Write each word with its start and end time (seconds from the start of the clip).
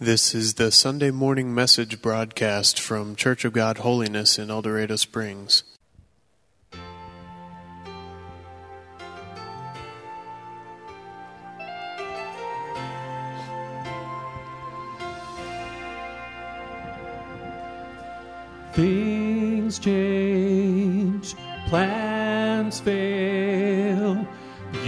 This 0.00 0.32
is 0.32 0.54
the 0.54 0.70
Sunday 0.70 1.10
morning 1.10 1.52
message 1.52 2.00
broadcast 2.00 2.78
from 2.78 3.16
Church 3.16 3.44
of 3.44 3.52
God 3.52 3.78
Holiness 3.78 4.38
in 4.38 4.48
El 4.48 4.62
Dorado 4.62 4.94
Springs. 4.94 5.64
Things 18.74 19.80
change, 19.80 21.34
plans 21.68 22.78
fail. 22.78 23.37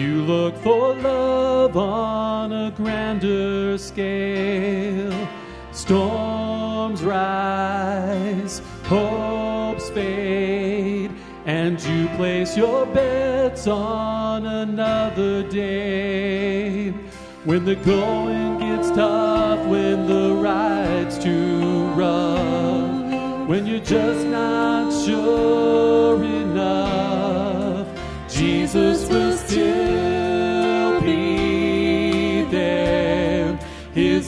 You 0.00 0.22
look 0.22 0.56
for 0.56 0.94
love 0.94 1.76
on 1.76 2.52
a 2.52 2.70
grander 2.70 3.76
scale. 3.76 5.28
Storms 5.72 7.02
rise, 7.02 8.62
hopes 8.84 9.90
fade, 9.90 11.10
and 11.44 11.78
you 11.82 12.08
place 12.16 12.56
your 12.56 12.86
bets 12.86 13.66
on 13.66 14.46
another 14.46 15.42
day. 15.42 16.92
When 17.44 17.66
the 17.66 17.76
going 17.76 18.58
gets 18.58 18.88
tough, 18.92 19.66
when 19.66 20.06
the 20.06 20.32
ride's 20.32 21.18
too 21.18 21.88
rough, 21.88 23.46
when 23.46 23.66
you're 23.66 23.80
just 23.80 24.26
not 24.28 24.90
sure 25.04 26.24
enough, 26.24 27.86
Jesus 28.30 29.06
will 29.10 29.36
still 29.36 29.89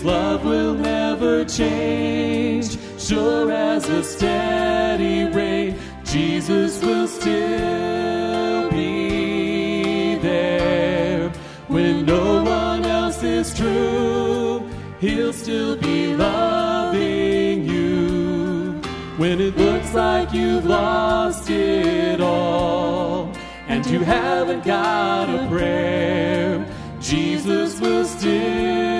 Love 0.05 0.45
will 0.45 0.75
never 0.75 1.45
change, 1.45 2.77
sure 2.99 3.53
as 3.53 3.89
a 3.89 4.03
steady 4.03 5.33
rain. 5.33 5.79
Jesus 6.05 6.83
will 6.83 7.07
still 7.07 8.69
be 8.71 10.17
there 10.17 11.31
when 11.69 12.05
no 12.05 12.43
one 12.43 12.85
else 12.85 13.23
is 13.23 13.55
true. 13.55 14.69
He'll 14.99 15.33
still 15.33 15.77
be 15.77 16.17
loving 16.17 17.65
you 17.65 18.81
when 19.19 19.41
it 19.41 19.57
looks 19.57 19.95
like 19.95 20.33
you've 20.33 20.65
lost 20.67 21.49
it 21.49 22.21
all 22.21 23.31
and 23.69 23.87
you 23.87 24.01
haven't 24.01 24.65
got 24.65 25.29
a 25.31 25.47
prayer. 25.49 26.67
Jesus 27.01 27.81
will 27.81 28.05
still 28.05 28.92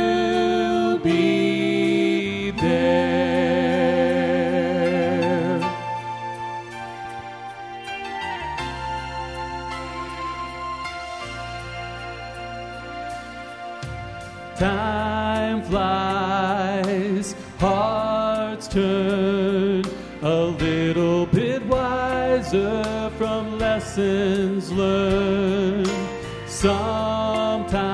lessons 23.97 24.73
learned. 24.73 25.91
Sometimes 26.47 27.91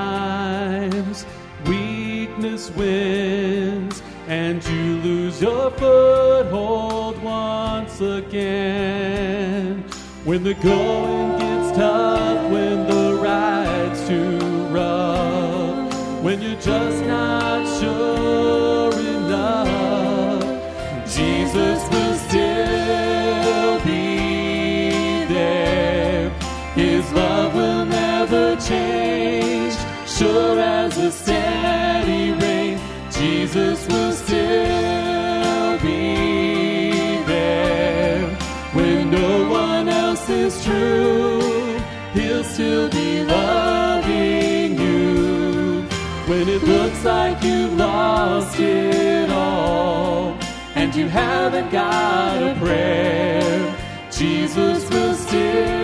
weakness 1.66 2.70
wins 2.70 4.00
and 4.28 4.64
you 4.64 4.98
lose 4.98 5.42
your 5.42 5.72
foothold 5.72 7.20
once 7.22 8.00
again. 8.00 9.82
When 10.24 10.44
the 10.44 10.54
going 10.54 11.38
gets 11.38 11.76
tough, 11.76 12.48
when 12.52 12.86
the 12.86 13.18
ride's 13.20 14.06
too 14.06 14.38
rough, 14.68 16.22
when 16.22 16.40
you're 16.42 16.60
just 16.60 17.04
not 17.06 17.66
sure 17.80 18.92
enough, 18.92 20.44
Jesus 21.10 21.97
when 46.38 46.48
it 46.48 46.62
looks 46.62 47.04
like 47.04 47.42
you've 47.42 47.76
lost 47.76 48.60
it 48.60 49.28
all 49.28 50.38
and 50.76 50.94
you 50.94 51.08
haven't 51.08 51.68
got 51.72 52.40
a 52.40 52.54
prayer. 52.60 53.76
Jesus 54.12 54.88
will 54.88 55.14
still 55.14 55.77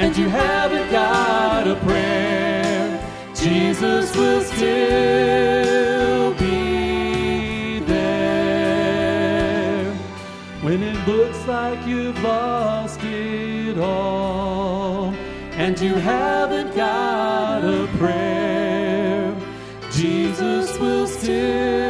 and 0.00 0.16
you 0.16 0.28
haven't 0.30 0.90
got 0.90 1.68
a 1.68 1.76
prayer. 1.76 2.98
Jesus 3.34 4.16
will 4.16 4.40
still 4.40 6.32
be 6.34 7.80
there 7.80 8.24
when 10.62 10.82
it 10.82 11.06
looks 11.06 11.46
like 11.46 11.86
you've 11.86 12.18
lost 12.22 12.98
it 13.04 13.76
all 13.78 15.12
and 15.64 15.78
you 15.78 15.94
haven't 15.94 16.74
got 16.74 17.62
a 17.62 17.86
prayer. 17.98 19.36
Jesus 19.92 20.78
will 20.78 21.06
still 21.06 21.89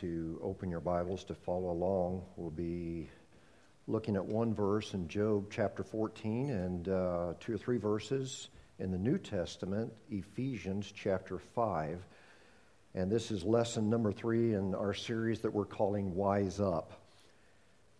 to 0.00 0.38
open 0.44 0.70
your 0.70 0.78
Bibles 0.78 1.24
to 1.24 1.34
follow 1.34 1.70
along, 1.70 2.22
we'll 2.36 2.50
be 2.50 3.08
looking 3.88 4.14
at 4.14 4.24
one 4.24 4.54
verse 4.54 4.94
in 4.94 5.08
Job 5.08 5.46
chapter 5.50 5.82
14 5.82 6.50
and 6.50 6.88
uh, 6.88 7.32
two 7.40 7.54
or 7.54 7.58
three 7.58 7.78
verses 7.78 8.48
in 8.78 8.92
the 8.92 8.98
New 8.98 9.18
Testament, 9.18 9.92
Ephesians 10.08 10.92
chapter 10.94 11.38
5. 11.38 11.98
And 12.94 13.10
this 13.10 13.32
is 13.32 13.42
lesson 13.42 13.90
number 13.90 14.12
three 14.12 14.54
in 14.54 14.72
our 14.72 14.94
series 14.94 15.40
that 15.40 15.52
we're 15.52 15.64
calling 15.64 16.14
Wise 16.14 16.60
Up. 16.60 16.92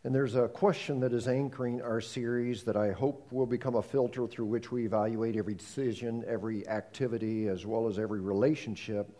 And 0.04 0.14
there's 0.14 0.36
a 0.36 0.46
question 0.46 1.00
that 1.00 1.12
is 1.12 1.26
anchoring 1.26 1.82
our 1.82 2.00
series 2.00 2.62
that 2.62 2.76
I 2.76 2.92
hope 2.92 3.32
will 3.32 3.46
become 3.46 3.74
a 3.74 3.82
filter 3.82 4.28
through 4.28 4.46
which 4.46 4.70
we 4.70 4.84
evaluate 4.84 5.34
every 5.34 5.54
decision, 5.54 6.24
every 6.28 6.68
activity, 6.68 7.48
as 7.48 7.66
well 7.66 7.88
as 7.88 7.98
every 7.98 8.20
relationship. 8.20 9.18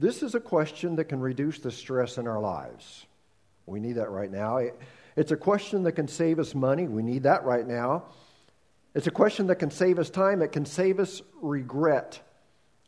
This 0.00 0.22
is 0.22 0.34
a 0.34 0.40
question 0.40 0.96
that 0.96 1.04
can 1.04 1.20
reduce 1.20 1.58
the 1.58 1.70
stress 1.70 2.16
in 2.16 2.26
our 2.26 2.40
lives. 2.40 3.04
We 3.66 3.80
need 3.80 3.96
that 3.96 4.08
right 4.08 4.30
now. 4.30 4.60
It's 5.14 5.30
a 5.30 5.36
question 5.36 5.82
that 5.82 5.92
can 5.92 6.08
save 6.08 6.38
us 6.38 6.54
money. 6.54 6.88
We 6.88 7.02
need 7.02 7.24
that 7.24 7.44
right 7.44 7.66
now. 7.66 8.04
It's 8.94 9.06
a 9.06 9.10
question 9.10 9.48
that 9.48 9.56
can 9.56 9.70
save 9.70 9.98
us 9.98 10.08
time. 10.08 10.40
It 10.40 10.52
can 10.52 10.64
save 10.64 11.00
us 11.00 11.20
regret. 11.42 12.18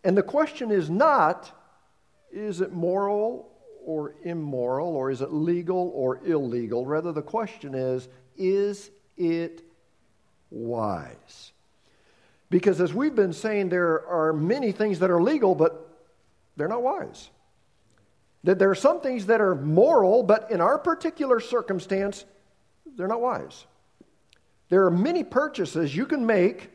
And 0.02 0.16
the 0.16 0.22
question 0.22 0.70
is 0.70 0.88
not, 0.88 1.52
is 2.32 2.62
it 2.62 2.72
moral 2.72 3.52
or 3.84 4.14
immoral, 4.22 4.96
or 4.96 5.10
is 5.10 5.20
it 5.20 5.34
legal 5.34 5.92
or 5.94 6.18
illegal? 6.24 6.86
Rather, 6.86 7.12
the 7.12 7.20
question 7.20 7.74
is, 7.74 8.08
is 8.38 8.90
it 9.18 9.60
wise? 10.50 11.52
Because 12.48 12.80
as 12.80 12.94
we've 12.94 13.14
been 13.14 13.34
saying, 13.34 13.68
there 13.68 14.06
are 14.06 14.32
many 14.32 14.72
things 14.72 15.00
that 15.00 15.10
are 15.10 15.22
legal, 15.22 15.54
but 15.54 15.91
they're 16.56 16.68
not 16.68 16.82
wise. 16.82 17.30
That 18.44 18.58
there 18.58 18.70
are 18.70 18.74
some 18.74 19.00
things 19.00 19.26
that 19.26 19.40
are 19.40 19.54
moral, 19.54 20.22
but 20.22 20.50
in 20.50 20.60
our 20.60 20.78
particular 20.78 21.40
circumstance, 21.40 22.24
they're 22.96 23.08
not 23.08 23.20
wise. 23.20 23.66
There 24.68 24.84
are 24.84 24.90
many 24.90 25.22
purchases 25.22 25.94
you 25.94 26.06
can 26.06 26.26
make 26.26 26.70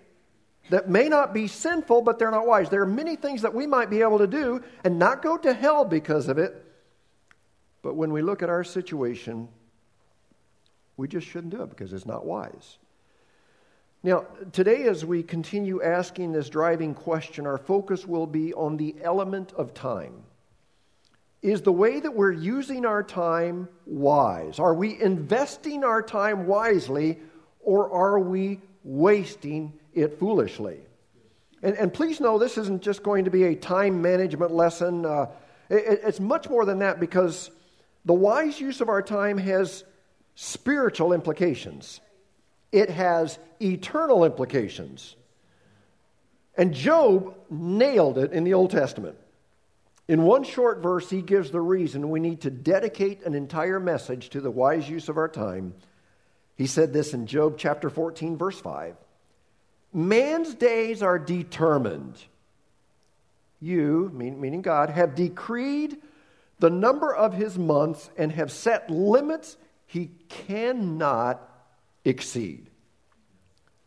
that 0.70 0.90
may 0.90 1.10
not 1.10 1.34
be 1.34 1.48
sinful, 1.48 2.02
but 2.02 2.20
they're 2.20 2.32
not 2.32 2.46
wise. 2.46 2.70
There 2.70 2.82
are 2.82 2.86
many 2.86 3.16
things 3.16 3.42
that 3.42 3.54
we 3.54 3.66
might 3.66 3.90
be 3.90 4.02
able 4.02 4.20
to 4.20 4.28
do 4.28 4.64
and 4.84 5.00
not 5.00 5.22
go 5.22 5.38
to 5.38 5.54
hell 5.54 5.86
because 5.86 6.28
of 6.28 6.38
it. 6.38 6.64
But 7.82 7.96
when 7.96 8.12
we 8.12 8.22
look 8.22 8.44
at 8.44 8.50
our 8.50 8.64
situation, 8.64 9.48
we 10.98 11.08
just 11.08 11.28
shouldn't 11.28 11.54
do 11.54 11.64
it 11.64 11.70
because 11.70 11.94
it's 11.94 12.06
not 12.06 12.26
wise. 12.26 12.78
Now, 14.04 14.26
today, 14.52 14.84
as 14.84 15.04
we 15.04 15.24
continue 15.24 15.82
asking 15.82 16.32
this 16.32 16.50
driving 16.50 16.94
question, 16.94 17.46
our 17.48 17.58
focus 17.58 18.06
will 18.06 18.28
be 18.28 18.54
on 18.54 18.78
the 18.78 18.96
element 19.02 19.54
of 19.54 19.74
time. 19.74 20.24
Is 21.42 21.62
the 21.62 21.72
way 21.72 22.00
that 22.00 22.14
we're 22.14 22.32
using 22.32 22.86
our 22.86 23.04
time 23.04 23.68
wise? 23.86 24.60
Are 24.60 24.74
we 24.74 25.00
investing 25.02 25.84
our 25.84 26.02
time 26.02 26.48
wisely, 26.48 27.20
or 27.60 27.92
are 27.92 28.20
we 28.20 28.62
wasting 28.88 29.74
it 29.94 30.18
foolishly. 30.18 30.80
And, 31.62 31.76
and 31.76 31.94
please 31.94 32.20
know 32.20 32.40
this 32.40 32.58
isn't 32.58 32.82
just 32.82 33.04
going 33.04 33.26
to 33.26 33.32
be 33.32 33.44
a 33.44 33.56
time 33.56 34.02
management 34.02 34.52
lesson. 34.52 35.06
Uh, 35.06 35.28
it, 35.70 36.00
it's 36.04 36.20
much 36.20 36.50
more 36.50 36.66
than 36.66 36.80
that 36.80 37.00
because 37.00 37.52
the 38.06 38.14
wise 38.14 38.60
use 38.62 38.80
of 38.80 38.88
our 38.90 39.02
time 39.02 39.38
has 39.38 39.84
spiritual 40.36 41.14
implications, 41.14 42.00
it 42.72 42.90
has 42.90 43.40
eternal 43.62 44.24
implications. 44.24 45.16
And 46.56 46.74
Job 46.74 47.36
nailed 47.50 48.18
it 48.18 48.34
in 48.34 48.44
the 48.44 48.54
Old 48.54 48.72
Testament. 48.72 49.18
In 50.08 50.24
one 50.24 50.44
short 50.44 50.80
verse, 50.80 51.10
he 51.10 51.22
gives 51.22 51.52
the 51.52 51.62
reason 51.62 52.10
we 52.10 52.20
need 52.20 52.42
to 52.42 52.50
dedicate 52.50 53.24
an 53.24 53.34
entire 53.34 53.80
message 53.80 54.30
to 54.30 54.42
the 54.42 54.52
wise 54.52 54.90
use 54.90 55.10
of 55.10 55.18
our 55.18 55.28
time. 55.28 55.74
He 56.56 56.66
said 56.66 56.94
this 56.94 57.14
in 57.14 57.28
Job 57.28 57.56
chapter 57.58 57.90
14, 57.90 58.38
verse 58.38 58.60
5 58.60 58.96
Man's 59.94 60.54
days 60.56 61.02
are 61.02 61.20
determined. 61.20 62.16
You, 63.60 64.12
meaning 64.14 64.62
God, 64.62 64.90
have 64.90 65.16
decreed 65.16 65.98
the 66.60 66.70
number 66.70 67.14
of 67.14 67.34
his 67.34 67.58
months 67.58 68.10
and 68.18 68.32
have 68.32 68.52
set 68.52 68.90
limits 68.90 69.58
he 69.88 70.12
cannot 70.30 71.47
exceed. 72.08 72.70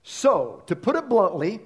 So, 0.02 0.62
to 0.66 0.76
put 0.76 0.96
it 0.96 1.08
bluntly, 1.08 1.60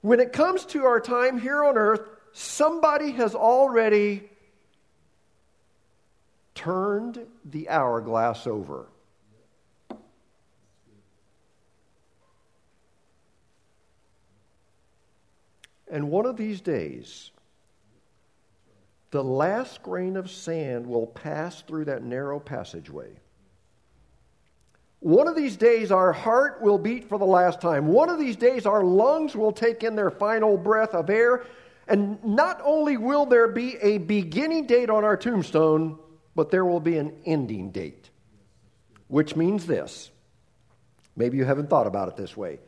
when 0.00 0.20
it 0.20 0.32
comes 0.32 0.64
to 0.66 0.84
our 0.84 1.00
time 1.00 1.38
here 1.38 1.64
on 1.64 1.76
earth, 1.76 2.02
somebody 2.32 3.12
has 3.12 3.34
already 3.34 4.28
turned 6.54 7.24
the 7.44 7.68
hourglass 7.68 8.46
over. 8.46 8.86
And 15.90 16.10
one 16.10 16.26
of 16.26 16.36
these 16.36 16.60
days, 16.60 17.30
the 19.10 19.24
last 19.24 19.82
grain 19.82 20.16
of 20.16 20.30
sand 20.30 20.86
will 20.86 21.06
pass 21.06 21.62
through 21.62 21.86
that 21.86 22.02
narrow 22.02 22.38
passageway. 22.38 23.10
One 25.00 25.28
of 25.28 25.36
these 25.36 25.56
days, 25.56 25.92
our 25.92 26.12
heart 26.12 26.60
will 26.60 26.78
beat 26.78 27.08
for 27.08 27.18
the 27.18 27.24
last 27.24 27.60
time. 27.60 27.86
One 27.86 28.08
of 28.10 28.18
these 28.18 28.36
days, 28.36 28.66
our 28.66 28.82
lungs 28.82 29.36
will 29.36 29.52
take 29.52 29.84
in 29.84 29.94
their 29.94 30.10
final 30.10 30.56
breath 30.56 30.94
of 30.94 31.08
air. 31.08 31.44
And 31.86 32.22
not 32.24 32.60
only 32.64 32.96
will 32.96 33.24
there 33.24 33.48
be 33.48 33.76
a 33.76 33.98
beginning 33.98 34.66
date 34.66 34.90
on 34.90 35.04
our 35.04 35.16
tombstone, 35.16 35.98
but 36.34 36.50
there 36.50 36.64
will 36.64 36.80
be 36.80 36.98
an 36.98 37.16
ending 37.24 37.70
date. 37.70 38.10
Which 39.06 39.36
means 39.36 39.66
this. 39.66 40.10
Maybe 41.16 41.36
you 41.36 41.44
haven't 41.44 41.70
thought 41.70 41.86
about 41.86 42.08
it 42.08 42.16
this 42.16 42.36
way. 42.36 42.58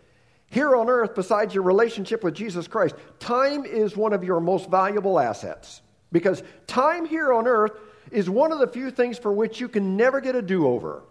Here 0.47 0.75
on 0.75 0.89
earth, 0.89 1.15
besides 1.15 1.55
your 1.55 1.63
relationship 1.65 2.25
with 2.25 2.35
Jesus 2.35 2.67
Christ, 2.67 2.95
time 3.19 3.65
is 3.65 3.97
one 3.97 4.13
of 4.13 4.25
your 4.25 4.41
most 4.41 4.71
valuable 4.71 5.21
assets. 5.21 5.83
Because 6.11 6.43
time 6.67 7.07
here 7.07 7.33
on 7.33 7.47
earth 7.47 7.73
is 8.11 8.29
one 8.31 8.51
of 8.51 8.59
the 8.59 8.67
few 8.67 8.91
things 8.91 9.19
for 9.19 9.33
which 9.33 9.61
you 9.61 9.69
can 9.69 9.97
never 9.97 10.21
get 10.21 10.35
a 10.35 10.43
do 10.43 10.67
over. 10.67 11.03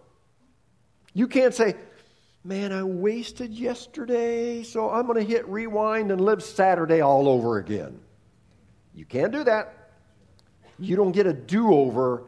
You 1.12 1.26
can't 1.26 1.54
say, 1.54 1.74
man, 2.44 2.72
I 2.72 2.82
wasted 2.82 3.50
yesterday, 3.50 4.62
so 4.62 4.90
I'm 4.90 5.06
going 5.06 5.18
to 5.18 5.24
hit 5.24 5.46
rewind 5.48 6.10
and 6.10 6.20
live 6.20 6.42
Saturday 6.42 7.00
all 7.00 7.28
over 7.28 7.58
again. 7.58 8.00
You 8.94 9.04
can't 9.04 9.32
do 9.32 9.44
that. 9.44 9.92
You 10.78 10.96
don't 10.96 11.12
get 11.12 11.26
a 11.26 11.32
do 11.32 11.74
over 11.74 12.24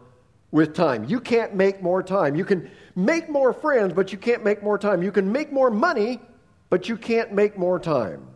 with 0.50 0.74
time. 0.74 1.04
You 1.04 1.20
can't 1.20 1.54
make 1.54 1.82
more 1.82 2.02
time. 2.02 2.34
You 2.34 2.44
can 2.44 2.70
make 2.94 3.28
more 3.28 3.52
friends, 3.52 3.94
but 3.94 4.12
you 4.12 4.18
can't 4.18 4.44
make 4.44 4.62
more 4.62 4.78
time. 4.78 5.02
You 5.02 5.12
can 5.12 5.32
make 5.32 5.50
more 5.50 5.70
money, 5.70 6.20
but 6.68 6.88
you 6.88 6.96
can't 6.96 7.32
make 7.32 7.56
more 7.56 7.78
time. 7.78 8.28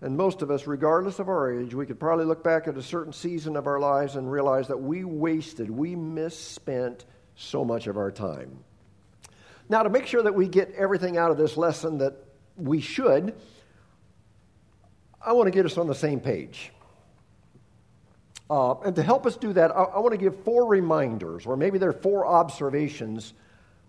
And 0.00 0.16
most 0.16 0.42
of 0.42 0.50
us, 0.50 0.66
regardless 0.66 1.18
of 1.20 1.28
our 1.28 1.52
age, 1.52 1.74
we 1.74 1.86
could 1.86 2.00
probably 2.00 2.24
look 2.24 2.42
back 2.42 2.66
at 2.66 2.76
a 2.76 2.82
certain 2.82 3.12
season 3.12 3.56
of 3.56 3.66
our 3.66 3.78
lives 3.78 4.16
and 4.16 4.30
realize 4.30 4.66
that 4.68 4.80
we 4.80 5.04
wasted, 5.04 5.70
we 5.70 5.94
misspent 5.94 7.04
so 7.36 7.64
much 7.64 7.86
of 7.86 7.96
our 7.96 8.10
time. 8.10 8.64
Now, 9.68 9.82
to 9.82 9.90
make 9.90 10.06
sure 10.06 10.22
that 10.22 10.34
we 10.34 10.48
get 10.48 10.72
everything 10.74 11.16
out 11.16 11.30
of 11.30 11.36
this 11.36 11.56
lesson 11.56 11.98
that 11.98 12.14
we 12.56 12.80
should, 12.80 13.34
I 15.24 15.32
want 15.32 15.46
to 15.46 15.50
get 15.50 15.64
us 15.66 15.78
on 15.78 15.86
the 15.86 15.94
same 15.94 16.20
page. 16.20 16.72
Uh, 18.50 18.74
and 18.80 18.94
to 18.96 19.02
help 19.02 19.24
us 19.24 19.36
do 19.36 19.52
that, 19.54 19.70
I, 19.70 19.84
I 19.84 19.98
want 20.00 20.12
to 20.12 20.18
give 20.18 20.44
four 20.44 20.66
reminders, 20.66 21.46
or 21.46 21.56
maybe 21.56 21.78
there 21.78 21.88
are 21.88 21.94
four 21.94 22.26
observations 22.26 23.32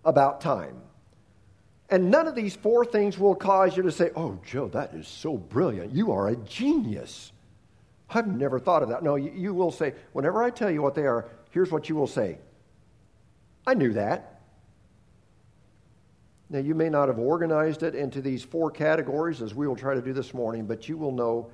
about 0.06 0.42
time. 0.42 0.80
And 1.90 2.10
none 2.10 2.28
of 2.28 2.36
these 2.36 2.56
four 2.56 2.86
things 2.86 3.20
will 3.20 3.36
cause 3.36 3.76
you 3.76 3.84
to 3.84 3.92
say, 3.92 4.12
Oh, 4.16 4.40
Joe, 4.46 4.68
that 4.70 4.94
is 4.94 5.08
so 5.08 5.38
brilliant. 5.38 5.92
You 5.94 6.12
are 6.12 6.30
a 6.30 6.36
genius. 6.36 7.32
I've 8.10 8.28
never 8.28 8.60
thought 8.60 8.84
of 8.84 8.90
that. 8.90 9.04
No, 9.04 9.16
you, 9.16 9.32
you 9.36 9.54
will 9.54 9.72
say, 9.72 9.94
whenever 10.14 10.44
I 10.44 10.50
tell 10.50 10.72
you 10.72 10.82
what 10.82 10.96
they 10.96 11.06
are, 11.06 11.30
here's 11.52 11.72
what 11.72 11.90
you 11.90 11.96
will 11.96 12.08
say 12.08 12.38
I 13.66 13.74
knew 13.74 13.94
that. 13.94 14.33
Now, 16.54 16.60
you 16.60 16.76
may 16.76 16.88
not 16.88 17.08
have 17.08 17.18
organized 17.18 17.82
it 17.82 17.96
into 17.96 18.22
these 18.22 18.44
four 18.44 18.70
categories 18.70 19.42
as 19.42 19.56
we 19.56 19.68
will 19.68 19.76
try 19.76 19.96
to 19.96 20.04
do 20.04 20.14
this 20.14 20.36
morning, 20.36 20.68
but 20.68 20.88
you 20.88 20.98
will 20.98 21.12
know 21.12 21.50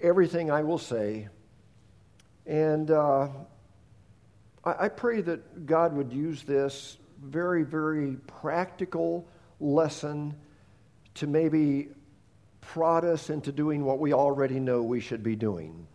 everything 0.00 0.52
I 0.52 0.62
will 0.62 0.78
say. 0.78 1.26
And 2.46 2.92
uh, 2.92 3.26
I, 4.64 4.84
I 4.84 4.88
pray 4.88 5.20
that 5.22 5.66
God 5.66 5.96
would 5.96 6.12
use 6.12 6.44
this 6.44 6.96
very, 7.24 7.64
very 7.64 8.12
practical 8.28 9.26
lesson 9.58 10.36
to 11.14 11.26
maybe 11.26 11.88
prod 12.60 13.04
us 13.04 13.30
into 13.30 13.50
doing 13.50 13.84
what 13.84 13.98
we 13.98 14.12
already 14.12 14.60
know 14.60 14.80
we 14.80 15.00
should 15.00 15.24
be 15.24 15.34
doing. 15.34 15.88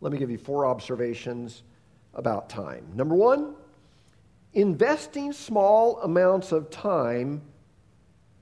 Let 0.00 0.10
me 0.10 0.16
give 0.16 0.30
you 0.30 0.38
four 0.38 0.64
observations 0.64 1.64
about 2.14 2.48
time. 2.48 2.86
Number 2.94 3.14
one, 3.14 3.56
investing 4.54 5.32
small 5.32 6.00
amounts 6.00 6.52
of 6.52 6.70
time 6.70 7.42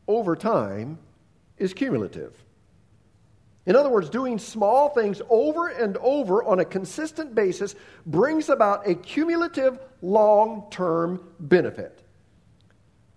over 0.07 0.37
time 0.37 0.99
is 1.59 1.75
cumulative. 1.75 2.35
In 3.64 3.76
other 3.76 3.88
words, 3.88 4.11
doing 4.11 4.38
small 4.38 4.88
things 4.88 5.23
over 5.31 5.69
and 5.69 5.97
over 5.99 6.42
on 6.42 6.59
a 6.59 6.64
consistent 6.64 7.35
basis 7.35 7.76
brings 8.07 8.49
about 8.49 8.88
a 8.88 8.95
cumulative 8.95 9.78
long 10.00 10.66
term 10.71 11.23
benefit. 11.38 12.02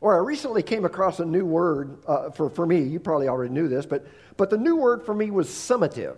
Or 0.02 0.14
I 0.14 0.20
recently 0.20 0.62
came 0.62 0.86
across 0.86 1.20
a 1.20 1.26
new 1.26 1.46
word 1.46 1.98
uh, 2.06 2.30
for, 2.30 2.52
for 2.52 2.66
me. 2.68 2.84
You 2.84 3.00
probably 3.00 3.28
already 3.28 3.52
knew 3.52 3.68
this, 3.68 3.88
but, 3.88 4.06
but 4.38 4.52
the 4.52 4.58
new 4.58 4.76
word 4.76 5.04
for 5.04 5.16
me 5.16 5.32
was 5.32 5.48
summative, 5.48 6.18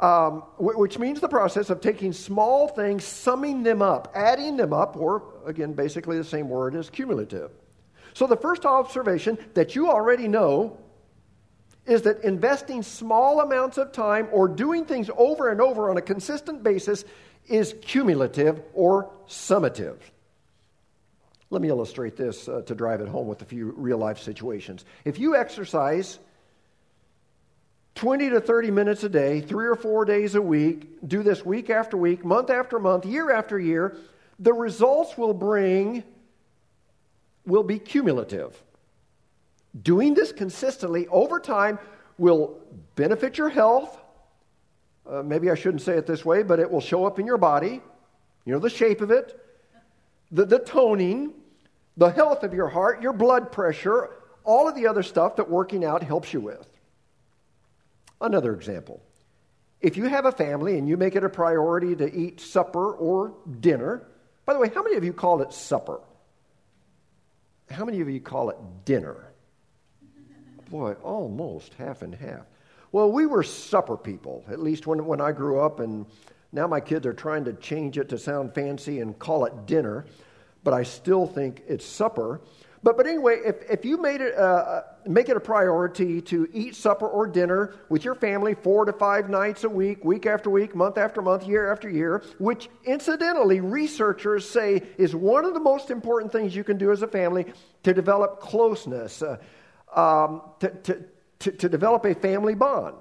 um, 0.00 0.42
which 0.58 0.98
means 0.98 1.20
the 1.20 1.28
process 1.28 1.70
of 1.70 1.80
taking 1.80 2.12
small 2.12 2.68
things, 2.68 3.04
summing 3.04 3.62
them 3.62 3.80
up, 3.80 4.12
adding 4.14 4.56
them 4.56 4.72
up, 4.72 4.96
or 4.96 5.22
again, 5.46 5.72
basically 5.72 6.18
the 6.18 6.24
same 6.24 6.48
word 6.48 6.74
as 6.74 6.90
cumulative. 6.90 7.50
So 8.12 8.26
the 8.26 8.36
first 8.36 8.64
observation 8.64 9.38
that 9.54 9.74
you 9.74 9.88
already 9.88 10.28
know 10.28 10.78
is 11.86 12.02
that 12.02 12.24
investing 12.24 12.82
small 12.82 13.40
amounts 13.40 13.78
of 13.78 13.92
time 13.92 14.28
or 14.32 14.48
doing 14.48 14.84
things 14.84 15.08
over 15.16 15.50
and 15.50 15.60
over 15.60 15.88
on 15.90 15.96
a 15.96 16.02
consistent 16.02 16.62
basis 16.62 17.04
is 17.46 17.74
cumulative 17.80 18.60
or 18.74 19.10
summative. 19.28 19.98
Let 21.48 21.62
me 21.62 21.68
illustrate 21.68 22.16
this 22.16 22.48
uh, 22.48 22.62
to 22.62 22.74
drive 22.74 23.00
it 23.00 23.08
home 23.08 23.28
with 23.28 23.40
a 23.42 23.44
few 23.44 23.72
real 23.76 23.98
life 23.98 24.18
situations. 24.18 24.84
If 25.04 25.18
you 25.18 25.36
exercise 25.36 26.18
20 27.96 28.28
to 28.28 28.40
30 28.42 28.70
minutes 28.70 29.04
a 29.04 29.08
day, 29.08 29.40
three 29.40 29.66
or 29.66 29.74
four 29.74 30.04
days 30.04 30.34
a 30.34 30.42
week, 30.42 30.98
do 31.08 31.22
this 31.22 31.44
week 31.44 31.70
after 31.70 31.96
week, 31.96 32.24
month 32.24 32.50
after 32.50 32.78
month, 32.78 33.06
year 33.06 33.32
after 33.32 33.58
year, 33.58 33.96
the 34.38 34.52
results 34.52 35.16
will 35.16 35.32
bring, 35.32 36.04
will 37.46 37.62
be 37.62 37.78
cumulative. 37.78 38.62
Doing 39.82 40.12
this 40.12 40.30
consistently 40.30 41.06
over 41.08 41.40
time 41.40 41.78
will 42.18 42.58
benefit 42.96 43.38
your 43.38 43.48
health. 43.48 43.98
Uh, 45.08 45.22
maybe 45.22 45.50
I 45.50 45.54
shouldn't 45.54 45.82
say 45.82 45.96
it 45.96 46.06
this 46.06 46.22
way, 46.22 46.42
but 46.42 46.60
it 46.60 46.70
will 46.70 46.82
show 46.82 47.06
up 47.06 47.18
in 47.18 47.24
your 47.24 47.38
body. 47.38 47.80
You 48.44 48.52
know, 48.52 48.58
the 48.58 48.70
shape 48.70 49.00
of 49.00 49.10
it, 49.10 49.40
the, 50.30 50.44
the 50.44 50.58
toning, 50.58 51.32
the 51.96 52.10
health 52.10 52.42
of 52.42 52.52
your 52.52 52.68
heart, 52.68 53.00
your 53.00 53.14
blood 53.14 53.50
pressure, 53.50 54.10
all 54.44 54.68
of 54.68 54.74
the 54.74 54.86
other 54.86 55.02
stuff 55.02 55.36
that 55.36 55.48
working 55.48 55.82
out 55.82 56.02
helps 56.02 56.34
you 56.34 56.40
with. 56.40 56.75
Another 58.20 58.54
example. 58.54 59.02
If 59.80 59.96
you 59.96 60.06
have 60.06 60.24
a 60.24 60.32
family 60.32 60.78
and 60.78 60.88
you 60.88 60.96
make 60.96 61.16
it 61.16 61.24
a 61.24 61.28
priority 61.28 61.94
to 61.96 62.12
eat 62.12 62.40
supper 62.40 62.92
or 62.92 63.34
dinner, 63.60 64.08
by 64.46 64.54
the 64.54 64.58
way, 64.58 64.70
how 64.74 64.82
many 64.82 64.96
of 64.96 65.04
you 65.04 65.12
call 65.12 65.42
it 65.42 65.52
supper? 65.52 66.00
How 67.70 67.84
many 67.84 68.00
of 68.00 68.08
you 68.08 68.20
call 68.20 68.50
it 68.50 68.56
dinner? 68.84 69.32
Boy, 70.70 70.94
almost 71.02 71.74
half 71.74 72.02
and 72.02 72.14
half. 72.14 72.46
Well, 72.90 73.10
we 73.12 73.26
were 73.26 73.42
supper 73.42 73.96
people, 73.96 74.44
at 74.48 74.60
least 74.60 74.86
when, 74.86 75.04
when 75.04 75.20
I 75.20 75.32
grew 75.32 75.60
up, 75.60 75.80
and 75.80 76.06
now 76.52 76.66
my 76.66 76.80
kids 76.80 77.06
are 77.06 77.12
trying 77.12 77.44
to 77.44 77.52
change 77.52 77.98
it 77.98 78.08
to 78.08 78.18
sound 78.18 78.54
fancy 78.54 79.00
and 79.00 79.18
call 79.18 79.44
it 79.44 79.66
dinner, 79.66 80.06
but 80.64 80.72
I 80.72 80.82
still 80.82 81.26
think 81.26 81.62
it's 81.68 81.84
supper. 81.84 82.40
But, 82.82 82.96
but 82.96 83.06
anyway, 83.06 83.40
if, 83.44 83.68
if 83.70 83.84
you 83.84 83.96
made 84.00 84.20
it, 84.20 84.34
uh, 84.34 84.40
uh, 84.40 84.82
make 85.06 85.28
it 85.28 85.36
a 85.36 85.40
priority 85.40 86.20
to 86.22 86.48
eat 86.52 86.76
supper 86.76 87.08
or 87.08 87.26
dinner 87.26 87.74
with 87.88 88.04
your 88.04 88.14
family 88.14 88.54
four 88.54 88.84
to 88.84 88.92
five 88.92 89.30
nights 89.30 89.64
a 89.64 89.68
week, 89.68 90.04
week 90.04 90.26
after 90.26 90.50
week, 90.50 90.74
month 90.74 90.98
after 90.98 91.22
month, 91.22 91.46
year 91.46 91.72
after 91.72 91.88
year, 91.88 92.22
which 92.38 92.68
incidentally 92.84 93.60
researchers 93.60 94.48
say 94.48 94.82
is 94.98 95.14
one 95.14 95.44
of 95.44 95.54
the 95.54 95.60
most 95.60 95.90
important 95.90 96.32
things 96.32 96.54
you 96.54 96.64
can 96.64 96.76
do 96.76 96.92
as 96.92 97.02
a 97.02 97.08
family 97.08 97.46
to 97.82 97.94
develop 97.94 98.40
closeness, 98.40 99.22
uh, 99.22 99.38
um, 99.94 100.42
to, 100.60 100.68
to, 100.68 101.04
to, 101.38 101.52
to 101.52 101.68
develop 101.68 102.04
a 102.04 102.14
family 102.14 102.54
bond. 102.54 102.96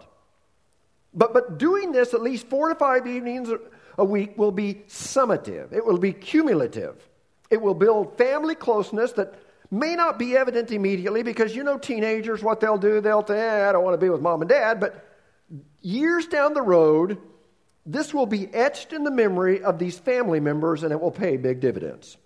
But, 1.13 1.33
but 1.33 1.57
doing 1.57 1.91
this 1.91 2.13
at 2.13 2.21
least 2.21 2.47
four 2.47 2.69
to 2.69 2.75
five 2.75 3.07
evenings 3.07 3.49
a 3.97 4.03
week 4.05 4.37
will 4.37 4.51
be 4.51 4.81
summative, 4.87 5.73
it 5.73 5.85
will 5.85 5.97
be 5.97 6.13
cumulative. 6.13 7.07
It 7.51 7.61
will 7.61 7.75
build 7.75 8.17
family 8.17 8.55
closeness 8.55 9.11
that 9.13 9.35
may 9.75 9.95
not 9.95 10.17
be 10.17 10.35
evident 10.35 10.71
immediately 10.71 11.23
because 11.23 11.55
you 11.55 11.63
know 11.63 11.77
teenagers, 11.77 12.41
what 12.41 12.59
they'll 12.59 12.77
do, 12.77 13.01
they'll 13.01 13.25
say, 13.25 13.39
eh, 13.39 13.69
I 13.69 13.71
don't 13.71 13.83
want 13.83 13.93
to 13.93 14.03
be 14.03 14.09
with 14.09 14.21
mom 14.21 14.41
and 14.41 14.49
dad. 14.49 14.79
But 14.79 15.05
years 15.81 16.27
down 16.27 16.53
the 16.53 16.61
road, 16.61 17.19
this 17.85 18.13
will 18.13 18.25
be 18.25 18.47
etched 18.53 18.93
in 18.93 19.03
the 19.03 19.11
memory 19.11 19.61
of 19.61 19.77
these 19.77 19.97
family 19.99 20.39
members 20.39 20.83
and 20.83 20.91
it 20.91 20.99
will 20.99 21.11
pay 21.11 21.37
big 21.37 21.59
dividends. 21.59 22.17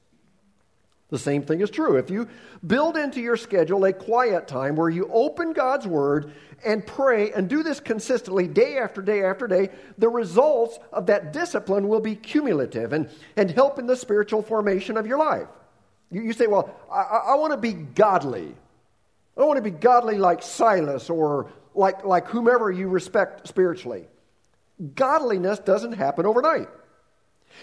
The 1.09 1.17
same 1.17 1.41
thing 1.41 1.61
is 1.61 1.71
true. 1.71 1.97
If 1.97 2.11
you 2.11 2.27
build 2.65 2.95
into 2.95 3.19
your 3.19 3.35
schedule 3.35 3.83
a 3.85 3.93
quiet 3.93 4.47
time 4.47 4.75
where 4.75 4.89
you 4.89 5.09
open 5.11 5.53
God's 5.53 5.87
Word 5.87 6.33
and 6.63 6.85
pray 6.85 7.31
and 7.31 7.49
do 7.49 7.63
this 7.63 7.79
consistently 7.79 8.47
day 8.47 8.77
after 8.77 9.01
day 9.01 9.23
after 9.23 9.47
day, 9.47 9.69
the 9.97 10.09
results 10.09 10.77
of 10.93 11.07
that 11.07 11.33
discipline 11.33 11.87
will 11.87 11.99
be 11.99 12.15
cumulative 12.15 12.93
and, 12.93 13.09
and 13.35 13.49
help 13.49 13.79
in 13.79 13.87
the 13.87 13.95
spiritual 13.95 14.43
formation 14.43 14.97
of 14.97 15.07
your 15.07 15.17
life. 15.17 15.47
You, 16.11 16.21
you 16.21 16.33
say, 16.33 16.47
Well, 16.47 16.73
I, 16.91 17.01
I 17.01 17.35
want 17.35 17.51
to 17.51 17.57
be 17.57 17.73
godly. 17.73 18.53
I 19.37 19.43
want 19.43 19.57
to 19.57 19.63
be 19.63 19.71
godly 19.71 20.17
like 20.17 20.43
Silas 20.43 21.09
or 21.09 21.51
like, 21.73 22.03
like 22.03 22.27
whomever 22.27 22.69
you 22.69 22.89
respect 22.89 23.47
spiritually. 23.47 24.05
Godliness 24.95 25.59
doesn't 25.59 25.93
happen 25.93 26.25
overnight. 26.25 26.67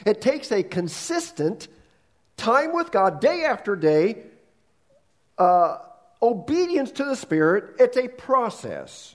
It 0.05 0.21
takes 0.21 0.51
a 0.53 0.63
consistent 0.63 1.69
time 2.37 2.73
with 2.73 2.91
God, 2.91 3.21
day 3.21 3.45
after 3.45 3.77
day, 3.77 4.23
uh, 5.39 5.79
obedience 6.23 6.93
to 6.93 7.05
the 7.05 7.15
Spirit. 7.15 7.77
It's 7.79 7.97
a 7.97 8.09
process. 8.09 9.15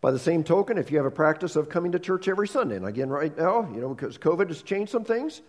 By 0.00 0.12
the 0.12 0.18
same 0.18 0.44
token, 0.44 0.78
if 0.78 0.90
you 0.90 0.96
have 0.96 1.06
a 1.06 1.10
practice 1.10 1.56
of 1.56 1.68
coming 1.68 1.92
to 1.92 1.98
church 1.98 2.26
every 2.26 2.48
Sunday, 2.48 2.76
and 2.76 2.86
again, 2.86 3.10
right 3.10 3.36
now, 3.36 3.68
you 3.72 3.80
know, 3.80 3.90
because 3.90 4.16
COVID 4.16 4.48
has 4.48 4.62
changed 4.62 4.90
some 4.90 5.04
things, 5.04 5.42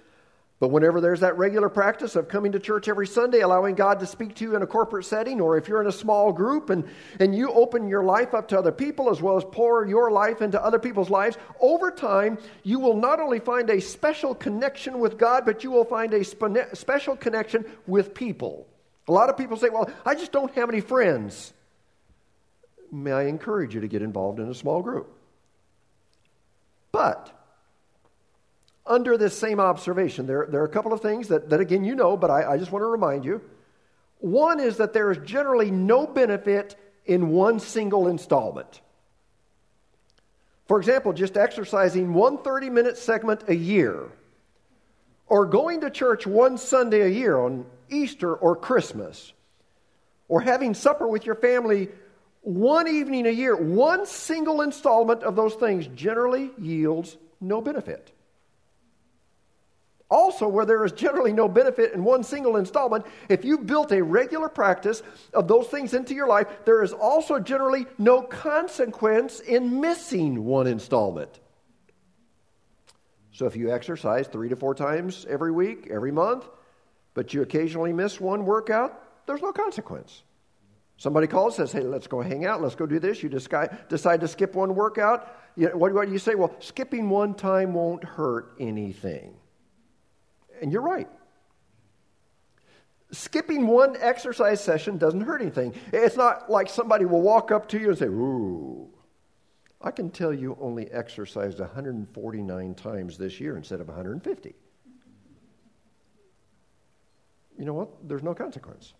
but 0.61 0.67
whenever 0.67 1.01
there's 1.01 1.21
that 1.21 1.39
regular 1.39 1.69
practice 1.69 2.15
of 2.15 2.27
coming 2.27 2.51
to 2.51 2.59
church 2.59 2.87
every 2.87 3.07
Sunday, 3.07 3.39
allowing 3.39 3.73
God 3.73 3.99
to 3.99 4.05
speak 4.05 4.35
to 4.35 4.43
you 4.43 4.55
in 4.55 4.61
a 4.61 4.67
corporate 4.67 5.05
setting, 5.05 5.41
or 5.41 5.57
if 5.57 5.67
you're 5.67 5.81
in 5.81 5.87
a 5.87 5.91
small 5.91 6.31
group 6.31 6.69
and, 6.69 6.87
and 7.19 7.33
you 7.33 7.51
open 7.51 7.87
your 7.87 8.03
life 8.03 8.35
up 8.35 8.47
to 8.49 8.59
other 8.59 8.71
people 8.71 9.09
as 9.09 9.23
well 9.23 9.35
as 9.37 9.43
pour 9.43 9.87
your 9.87 10.11
life 10.11 10.39
into 10.39 10.63
other 10.63 10.77
people's 10.77 11.09
lives, 11.09 11.35
over 11.59 11.89
time, 11.89 12.37
you 12.61 12.79
will 12.79 12.95
not 12.95 13.19
only 13.19 13.39
find 13.39 13.71
a 13.71 13.81
special 13.81 14.35
connection 14.35 14.99
with 14.99 15.17
God, 15.17 15.45
but 15.45 15.63
you 15.63 15.71
will 15.71 15.83
find 15.83 16.13
a 16.13 16.23
spe- 16.23 16.73
special 16.73 17.15
connection 17.15 17.65
with 17.87 18.13
people. 18.13 18.67
A 19.07 19.11
lot 19.11 19.31
of 19.31 19.37
people 19.37 19.57
say, 19.57 19.69
Well, 19.69 19.89
I 20.05 20.13
just 20.13 20.31
don't 20.31 20.53
have 20.53 20.69
any 20.69 20.81
friends. 20.81 21.53
May 22.91 23.13
I 23.13 23.23
encourage 23.23 23.73
you 23.73 23.81
to 23.81 23.87
get 23.87 24.03
involved 24.03 24.39
in 24.39 24.47
a 24.47 24.53
small 24.53 24.83
group? 24.83 25.11
But, 26.91 27.31
under 28.91 29.17
this 29.17 29.37
same 29.37 29.61
observation, 29.61 30.27
there, 30.27 30.45
there 30.49 30.61
are 30.61 30.65
a 30.65 30.69
couple 30.69 30.91
of 30.91 30.99
things 30.99 31.29
that, 31.29 31.49
that 31.49 31.61
again, 31.61 31.85
you 31.85 31.95
know, 31.95 32.17
but 32.17 32.29
I, 32.29 32.51
I 32.53 32.57
just 32.57 32.73
want 32.73 32.83
to 32.83 32.87
remind 32.87 33.23
you. 33.23 33.41
One 34.19 34.59
is 34.59 34.77
that 34.77 34.91
there 34.91 35.09
is 35.11 35.17
generally 35.25 35.71
no 35.71 36.05
benefit 36.05 36.75
in 37.05 37.29
one 37.29 37.59
single 37.59 38.09
installment. 38.09 38.81
For 40.67 40.77
example, 40.77 41.13
just 41.13 41.37
exercising 41.37 42.13
one 42.13 42.37
30 42.39 42.69
minute 42.69 42.97
segment 42.97 43.45
a 43.47 43.55
year, 43.55 44.11
or 45.27 45.45
going 45.45 45.81
to 45.81 45.89
church 45.89 46.27
one 46.27 46.57
Sunday 46.57 47.01
a 47.01 47.07
year 47.07 47.39
on 47.39 47.65
Easter 47.89 48.35
or 48.35 48.57
Christmas, 48.57 49.31
or 50.27 50.41
having 50.41 50.73
supper 50.73 51.07
with 51.07 51.25
your 51.25 51.35
family 51.35 51.87
one 52.41 52.87
evening 52.89 53.25
a 53.25 53.31
year, 53.31 53.55
one 53.55 54.05
single 54.05 54.61
installment 54.61 55.23
of 55.23 55.35
those 55.37 55.53
things 55.53 55.87
generally 55.87 56.51
yields 56.59 57.15
no 57.39 57.61
benefit. 57.61 58.11
Also, 60.11 60.45
where 60.45 60.65
there 60.65 60.83
is 60.83 60.91
generally 60.91 61.31
no 61.31 61.47
benefit 61.47 61.93
in 61.93 62.03
one 62.03 62.21
single 62.21 62.57
installment, 62.57 63.05
if 63.29 63.45
you've 63.45 63.65
built 63.65 63.93
a 63.93 64.03
regular 64.03 64.49
practice 64.49 65.01
of 65.33 65.47
those 65.47 65.67
things 65.67 65.93
into 65.93 66.13
your 66.13 66.27
life, 66.27 66.47
there 66.65 66.83
is 66.83 66.91
also 66.91 67.39
generally 67.39 67.87
no 67.97 68.21
consequence 68.21 69.39
in 69.39 69.79
missing 69.79 70.43
one 70.43 70.67
installment. 70.67 71.39
So 73.31 73.45
if 73.45 73.55
you 73.55 73.71
exercise 73.71 74.27
three 74.27 74.49
to 74.49 74.57
four 74.57 74.75
times 74.75 75.25
every 75.29 75.53
week, 75.53 75.87
every 75.89 76.11
month, 76.11 76.45
but 77.13 77.33
you 77.33 77.41
occasionally 77.41 77.93
miss 77.93 78.19
one 78.19 78.45
workout, 78.45 79.25
there's 79.27 79.41
no 79.41 79.53
consequence. 79.53 80.23
Somebody 80.97 81.27
calls, 81.27 81.55
says, 81.55 81.71
Hey, 81.71 81.83
let's 81.83 82.07
go 82.07 82.21
hang 82.21 82.45
out, 82.45 82.61
let's 82.61 82.75
go 82.75 82.85
do 82.85 82.99
this. 82.99 83.23
You 83.23 83.29
decide, 83.29 83.87
to 83.89 84.27
skip 84.27 84.55
one 84.55 84.75
workout. 84.75 85.33
You 85.55 85.69
what 85.69 85.93
do 86.05 86.11
you 86.11 86.19
say? 86.19 86.35
Well, 86.35 86.53
skipping 86.59 87.09
one 87.09 87.33
time 87.33 87.73
won't 87.73 88.03
hurt 88.03 88.55
anything. 88.59 89.35
And 90.61 90.71
you're 90.71 90.81
right. 90.81 91.09
Skipping 93.11 93.67
one 93.67 93.97
exercise 93.99 94.63
session 94.63 94.97
doesn't 94.97 95.21
hurt 95.21 95.41
anything. 95.41 95.73
It's 95.91 96.15
not 96.15 96.49
like 96.49 96.69
somebody 96.69 97.03
will 97.05 97.21
walk 97.21 97.51
up 97.51 97.67
to 97.69 97.79
you 97.79 97.89
and 97.89 97.97
say, 97.97 98.05
Ooh, 98.05 98.89
I 99.81 99.91
can 99.91 100.11
tell 100.11 100.33
you 100.33 100.57
only 100.61 100.89
exercised 100.91 101.59
149 101.59 102.75
times 102.75 103.17
this 103.17 103.39
year 103.39 103.57
instead 103.57 103.81
of 103.81 103.87
150. 103.87 104.55
You 107.57 107.65
know 107.65 107.73
what? 107.73 108.07
There's 108.07 108.23
no 108.23 108.33
consequence. 108.33 108.93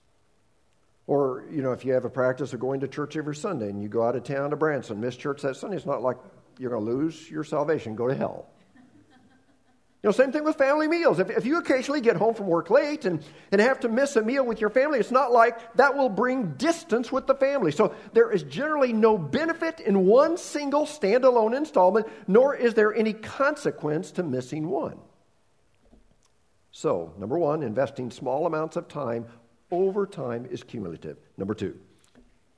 Or, 1.07 1.45
you 1.51 1.61
know, 1.61 1.71
if 1.71 1.85
you 1.85 1.93
have 1.93 2.05
a 2.05 2.09
practice 2.09 2.53
of 2.53 2.59
going 2.59 2.81
to 2.81 2.87
church 2.87 3.15
every 3.15 3.35
Sunday 3.35 3.69
and 3.69 3.81
you 3.81 3.89
go 3.89 4.03
out 4.03 4.15
of 4.15 4.23
town 4.23 4.49
to 4.49 4.55
Branson, 4.55 4.99
miss 4.99 5.15
church 5.15 5.41
that 5.41 5.55
Sunday, 5.55 5.77
it's 5.77 5.85
not 5.85 6.01
like 6.01 6.17
you're 6.59 6.71
going 6.71 6.85
to 6.85 6.91
lose 6.91 7.29
your 7.29 7.43
salvation, 7.43 7.95
go 7.95 8.07
to 8.07 8.15
hell. 8.15 8.49
You 10.03 10.08
know, 10.08 10.12
same 10.13 10.31
thing 10.31 10.43
with 10.43 10.55
family 10.55 10.88
meals. 10.88 11.20
If, 11.20 11.29
if 11.29 11.46
you 11.46 11.60
occasionally 11.60 12.01
get 12.01 12.15
home 12.15 12.34
from 12.34 12.48
work 12.48 12.72
late 12.72 13.05
and, 13.05 13.24
and 13.51 13.62
have 13.62 13.81
to 13.81 13.89
miss 13.89 14.15
a 14.15 14.24
meal 14.24 14.43
with 14.43 14.60
your 14.60 14.72
family, 14.72 14.98
it's 14.98 15.12
not 15.12 15.31
like 15.31 15.75
that 15.75 15.96
will 15.96 16.10
bring 16.10 16.53
distance 16.53 17.12
with 17.12 17.27
the 17.27 17.36
family. 17.36 17.72
So 17.72 17.93
there 18.13 18.31
is 18.31 18.41
generally 18.41 18.93
no 18.93 19.15
benefit 19.15 19.79
in 19.79 20.08
one 20.08 20.38
single 20.38 20.88
standalone 20.88 21.55
installment, 21.55 22.08
nor 22.27 22.55
is 22.55 22.74
there 22.74 22.96
any 22.96 23.13
consequence 23.13 24.10
to 24.13 24.24
missing 24.24 24.70
one. 24.70 24.98
So, 26.72 27.13
number 27.20 27.38
one, 27.38 27.62
investing 27.62 28.10
small 28.10 28.48
amounts 28.48 28.77
of 28.77 28.88
time 28.88 29.27
over 29.70 30.08
time 30.08 30.48
is 30.50 30.63
cumulative. 30.63 31.17
Number 31.38 31.53
two, 31.53 31.77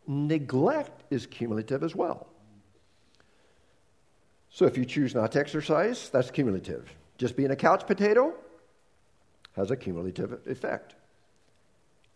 neglect 0.07 1.03
is 1.09 1.25
cumulative 1.25 1.83
as 1.83 1.93
well. 1.93 2.27
So 4.49 4.65
if 4.65 4.77
you 4.77 4.85
choose 4.85 5.13
not 5.13 5.33
to 5.33 5.39
exercise, 5.39 6.09
that's 6.09 6.31
cumulative. 6.31 6.87
Just 7.23 7.37
being 7.37 7.51
a 7.51 7.55
couch 7.55 7.87
potato 7.87 8.33
has 9.55 9.71
a 9.71 9.77
cumulative 9.77 10.45
effect. 10.45 10.95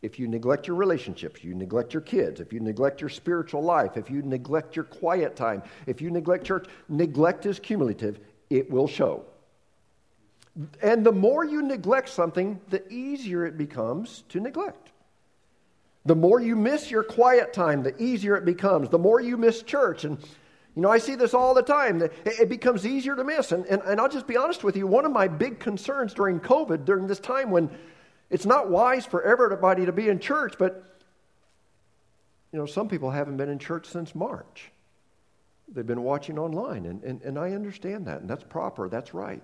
if 0.02 0.20
you 0.20 0.28
neglect 0.28 0.68
your 0.68 0.76
relationships, 0.76 1.44
you 1.44 1.56
neglect 1.56 1.94
your 1.94 2.02
kids, 2.02 2.40
if 2.40 2.54
you 2.54 2.60
neglect 2.60 3.02
your 3.02 3.10
spiritual 3.10 3.64
life, 3.64 3.98
if 3.98 4.10
you 4.10 4.22
neglect 4.22 4.76
your 4.76 4.86
quiet 4.86 5.36
time, 5.36 5.64
if 5.86 6.02
you 6.02 6.12
neglect 6.12 6.46
church, 6.46 6.68
neglect 6.88 7.46
is 7.46 7.58
cumulative, 7.58 8.20
it 8.50 8.70
will 8.70 8.88
show. 8.88 9.24
And 10.82 11.06
the 11.06 11.12
more 11.12 11.46
you 11.46 11.62
neglect 11.62 12.10
something, 12.10 12.60
the 12.70 12.88
easier 12.92 13.46
it 13.46 13.58
becomes 13.58 14.24
to 14.30 14.40
neglect. 14.40 14.92
The 16.06 16.16
more 16.16 16.42
you 16.42 16.56
miss 16.56 16.92
your 16.92 17.04
quiet 17.04 17.54
time, 17.54 17.82
the 17.82 18.00
easier 18.02 18.36
it 18.36 18.46
becomes. 18.46 18.90
The 18.90 19.00
more 19.00 19.20
you 19.20 19.38
miss 19.38 19.62
church. 19.62 20.04
And, 20.04 20.18
you 20.78 20.84
know, 20.84 20.92
I 20.92 21.00
see 21.00 21.16
this 21.16 21.34
all 21.34 21.56
the 21.56 21.64
time. 21.64 22.04
It 22.24 22.50
becomes 22.50 22.86
easier 22.86 23.16
to 23.16 23.24
miss. 23.24 23.52
And, 23.52 23.66
and, 23.66 23.82
and 23.82 24.00
I'll 24.00 24.08
just 24.08 24.28
be 24.28 24.38
honest 24.38 24.64
with 24.64 24.78
you, 24.78 24.86
one 24.86 25.06
of 25.06 25.12
my 25.12 25.28
big 25.28 25.60
concerns 25.60 26.14
during 26.14 26.40
COVID, 26.40 26.86
during 26.86 27.08
this 27.08 27.20
time 27.20 27.50
when 27.50 27.76
it's 28.30 28.46
not 28.46 28.70
wise 28.70 29.04
for 29.04 29.24
everybody 29.24 29.88
to 29.88 29.92
be 29.92 30.08
in 30.08 30.20
church, 30.20 30.54
but, 30.60 31.02
you 32.54 32.60
know, 32.60 32.68
some 32.68 32.90
people 32.90 33.10
haven't 33.10 33.38
been 33.38 33.50
in 33.50 33.58
church 33.58 33.88
since 33.88 34.14
March. 34.14 34.70
They've 35.68 35.84
been 35.84 36.04
watching 36.04 36.38
online, 36.38 36.86
and, 36.86 37.04
and, 37.04 37.24
and 37.24 37.40
I 37.40 37.54
understand 37.54 38.06
that, 38.06 38.22
and 38.22 38.30
that's 38.30 38.44
proper, 38.44 38.88
that's 38.88 39.16
right. 39.16 39.42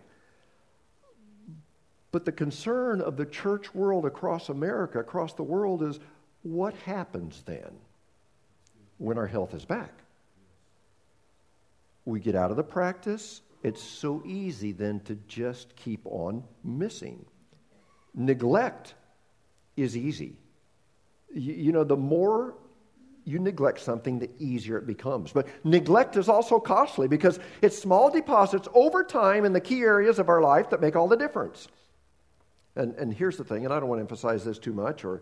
But 2.12 2.26
the 2.26 2.32
concern 2.32 3.02
of 3.02 3.18
the 3.18 3.26
church 3.26 3.74
world 3.74 4.06
across 4.06 4.50
America, 4.50 5.00
across 5.00 5.34
the 5.34 5.42
world, 5.42 5.82
is 5.82 6.00
what 6.44 6.76
happens 6.86 7.42
then 7.48 7.72
when 9.00 9.18
our 9.18 9.26
health 9.26 9.56
is 9.56 9.66
back? 9.66 10.03
We 12.06 12.20
get 12.20 12.36
out 12.36 12.52
of 12.52 12.58
the 12.58 12.64
practice. 12.64 13.42
It's 13.64 13.82
so 13.82 14.22
easy 14.26 14.72
then 14.72 15.00
to 15.02 15.16
just 15.28 15.76
keep 15.76 16.02
on 16.06 16.44
missing. 16.64 17.26
Neglect 18.14 18.94
is 19.78 19.96
easy. 19.96 20.36
You, 21.34 21.54
you, 21.54 21.72
know, 21.72 21.84
the 21.84 21.98
more 21.98 22.56
you 23.24 23.40
neglect 23.40 23.80
something, 23.80 24.20
the 24.20 24.30
easier 24.38 24.78
it 24.78 24.86
becomes. 24.86 25.32
But 25.32 25.48
neglect 25.64 26.18
is 26.18 26.28
also 26.28 26.60
costly 26.60 27.08
because 27.08 27.40
it's 27.62 27.78
small 27.78 28.12
deposits 28.12 28.68
over 28.74 29.04
time 29.04 29.46
in 29.46 29.54
the 29.54 29.62
key 29.62 29.82
areas 29.82 30.20
of 30.20 30.28
our 30.28 30.42
life 30.42 30.70
that 30.72 30.82
make 30.82 30.96
all 30.96 31.08
the 31.08 31.16
difference. 31.16 31.70
And, 32.76 32.96
and 32.96 33.14
here's 33.14 33.38
the 33.38 33.44
thing, 33.44 33.66
and 33.66 33.74
I 33.74 33.80
don't 33.80 33.88
want 33.88 34.00
to 34.00 34.04
emphasize 34.04 34.44
this 34.44 34.60
too 34.60 34.74
much 34.74 35.06
or 35.06 35.22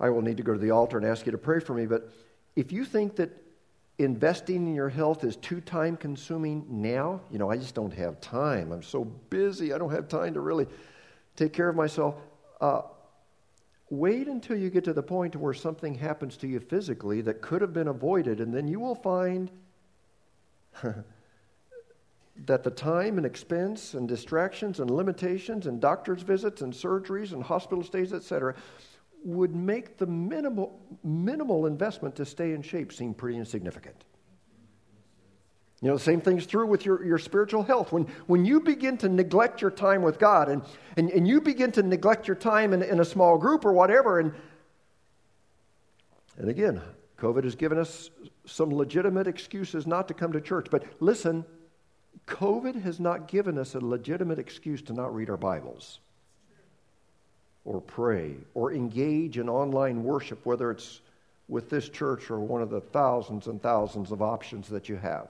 I 0.00 0.10
will 0.10 0.22
need 0.22 0.36
to 0.38 0.42
go 0.42 0.52
to 0.52 0.58
the 0.58 0.72
altar 0.72 0.98
and 0.98 1.06
ask 1.06 1.24
you 1.24 1.32
to 1.32 1.38
pray 1.38 1.60
for 1.60 1.74
me. 1.74 1.86
But 1.86 2.10
if 2.56 2.72
you 2.72 2.84
think 2.84 3.16
that 3.16 3.30
investing 3.98 4.66
in 4.66 4.74
your 4.74 4.88
health 4.88 5.22
is 5.24 5.36
too 5.36 5.60
time 5.60 5.96
consuming 5.96 6.66
now, 6.68 7.20
you 7.30 7.38
know, 7.38 7.50
I 7.50 7.56
just 7.56 7.74
don't 7.74 7.94
have 7.94 8.20
time. 8.20 8.72
I'm 8.72 8.82
so 8.82 9.04
busy. 9.04 9.72
I 9.72 9.78
don't 9.78 9.92
have 9.92 10.08
time 10.08 10.34
to 10.34 10.40
really 10.40 10.66
take 11.36 11.52
care 11.52 11.68
of 11.68 11.76
myself. 11.76 12.16
Uh, 12.60 12.82
wait 13.90 14.26
until 14.26 14.56
you 14.56 14.70
get 14.70 14.84
to 14.84 14.92
the 14.92 15.02
point 15.02 15.36
where 15.36 15.54
something 15.54 15.94
happens 15.94 16.36
to 16.38 16.48
you 16.48 16.58
physically 16.58 17.20
that 17.20 17.40
could 17.40 17.60
have 17.60 17.72
been 17.72 17.88
avoided, 17.88 18.40
and 18.40 18.52
then 18.52 18.66
you 18.66 18.80
will 18.80 18.96
find 18.96 19.50
that 22.36 22.64
the 22.64 22.70
time 22.70 23.16
and 23.16 23.26
expense 23.26 23.94
and 23.94 24.08
distractions 24.08 24.80
and 24.80 24.90
limitations 24.90 25.66
and 25.66 25.80
doctor's 25.80 26.22
visits 26.22 26.62
and 26.62 26.72
surgeries 26.72 27.32
and 27.32 27.44
hospital 27.44 27.84
stays, 27.84 28.12
etc., 28.12 28.56
would 29.24 29.54
make 29.54 29.96
the 29.96 30.06
minimal, 30.06 30.78
minimal 31.02 31.66
investment 31.66 32.14
to 32.16 32.26
stay 32.26 32.52
in 32.52 32.62
shape 32.62 32.92
seem 32.92 33.14
pretty 33.14 33.38
insignificant. 33.38 34.04
You 35.80 35.88
know, 35.88 35.96
the 35.96 36.02
same 36.02 36.20
thing's 36.20 36.46
true 36.46 36.66
with 36.66 36.86
your, 36.86 37.04
your 37.04 37.18
spiritual 37.18 37.62
health. 37.62 37.92
When, 37.92 38.04
when 38.26 38.44
you 38.44 38.60
begin 38.60 38.96
to 38.98 39.08
neglect 39.08 39.60
your 39.60 39.70
time 39.70 40.02
with 40.02 40.18
God 40.18 40.48
and, 40.48 40.62
and, 40.96 41.10
and 41.10 41.26
you 41.26 41.40
begin 41.40 41.72
to 41.72 41.82
neglect 41.82 42.28
your 42.28 42.36
time 42.36 42.72
in, 42.72 42.82
in 42.82 43.00
a 43.00 43.04
small 43.04 43.36
group 43.38 43.64
or 43.64 43.72
whatever, 43.72 44.18
and, 44.18 44.32
and 46.38 46.48
again, 46.48 46.80
COVID 47.18 47.44
has 47.44 47.54
given 47.54 47.78
us 47.78 48.10
some 48.46 48.70
legitimate 48.70 49.26
excuses 49.26 49.86
not 49.86 50.08
to 50.08 50.14
come 50.14 50.32
to 50.32 50.40
church. 50.40 50.68
But 50.70 50.84
listen, 51.00 51.44
COVID 52.26 52.82
has 52.82 53.00
not 53.00 53.28
given 53.28 53.58
us 53.58 53.74
a 53.74 53.80
legitimate 53.80 54.38
excuse 54.38 54.82
to 54.82 54.92
not 54.92 55.14
read 55.14 55.28
our 55.28 55.36
Bibles 55.36 56.00
or 57.64 57.80
pray 57.80 58.36
or 58.54 58.72
engage 58.72 59.38
in 59.38 59.48
online 59.48 60.02
worship, 60.02 60.44
whether 60.44 60.70
it's 60.70 61.00
with 61.48 61.70
this 61.70 61.88
church 61.88 62.30
or 62.30 62.40
one 62.40 62.62
of 62.62 62.70
the 62.70 62.80
thousands 62.80 63.46
and 63.46 63.62
thousands 63.62 64.10
of 64.10 64.22
options 64.22 64.68
that 64.68 64.88
you 64.88 64.96
have. 64.96 65.28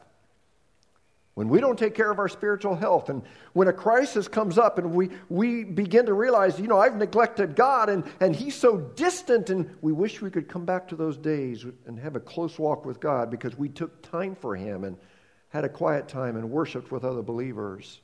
When 1.35 1.49
we 1.49 1.61
don't 1.61 1.77
take 1.77 1.97
care 1.97 2.13
of 2.13 2.21
our 2.21 2.29
spiritual 2.29 2.77
health, 2.77 3.09
and 3.09 3.23
when 3.55 3.67
a 3.67 3.73
crisis 3.73 4.29
comes 4.29 4.57
up 4.57 4.79
and 4.79 4.95
we, 4.95 5.11
we 5.29 5.65
begin 5.65 6.07
to 6.07 6.15
realize, 6.15 6.61
you 6.61 6.69
know, 6.69 6.79
I've 6.79 6.95
neglected 6.95 7.57
God 7.57 7.89
and, 7.89 8.05
and 8.21 8.37
He's 8.37 8.55
so 8.55 8.79
distant, 8.79 9.51
and 9.51 9.77
we 9.81 9.91
wish 9.91 10.23
we 10.23 10.31
could 10.31 10.49
come 10.49 10.65
back 10.65 10.87
to 10.89 10.97
those 10.97 11.17
days 11.17 11.67
and 11.87 11.99
have 11.99 12.15
a 12.15 12.21
close 12.21 12.57
walk 12.57 12.85
with 12.85 13.01
God 13.01 13.31
because 13.31 13.59
we 13.59 13.69
took 13.69 14.01
time 14.03 14.37
for 14.37 14.55
Him 14.55 14.85
and 14.85 14.97
had 15.49 15.65
a 15.65 15.69
quiet 15.69 16.07
time 16.07 16.37
and 16.37 16.51
worshiped 16.51 16.93
with 16.93 17.05
other 17.05 17.23
believers. 17.23 18.01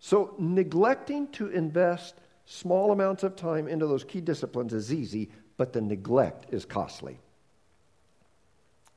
So, 0.00 0.34
neglecting 0.38 1.28
to 1.32 1.48
invest 1.48 2.16
small 2.46 2.92
amounts 2.92 3.22
of 3.22 3.36
time 3.36 3.68
into 3.68 3.86
those 3.86 4.04
key 4.04 4.20
disciplines 4.20 4.72
is 4.72 4.92
easy, 4.92 5.30
but 5.56 5.72
the 5.72 5.80
neglect 5.80 6.52
is 6.52 6.64
costly. 6.64 7.18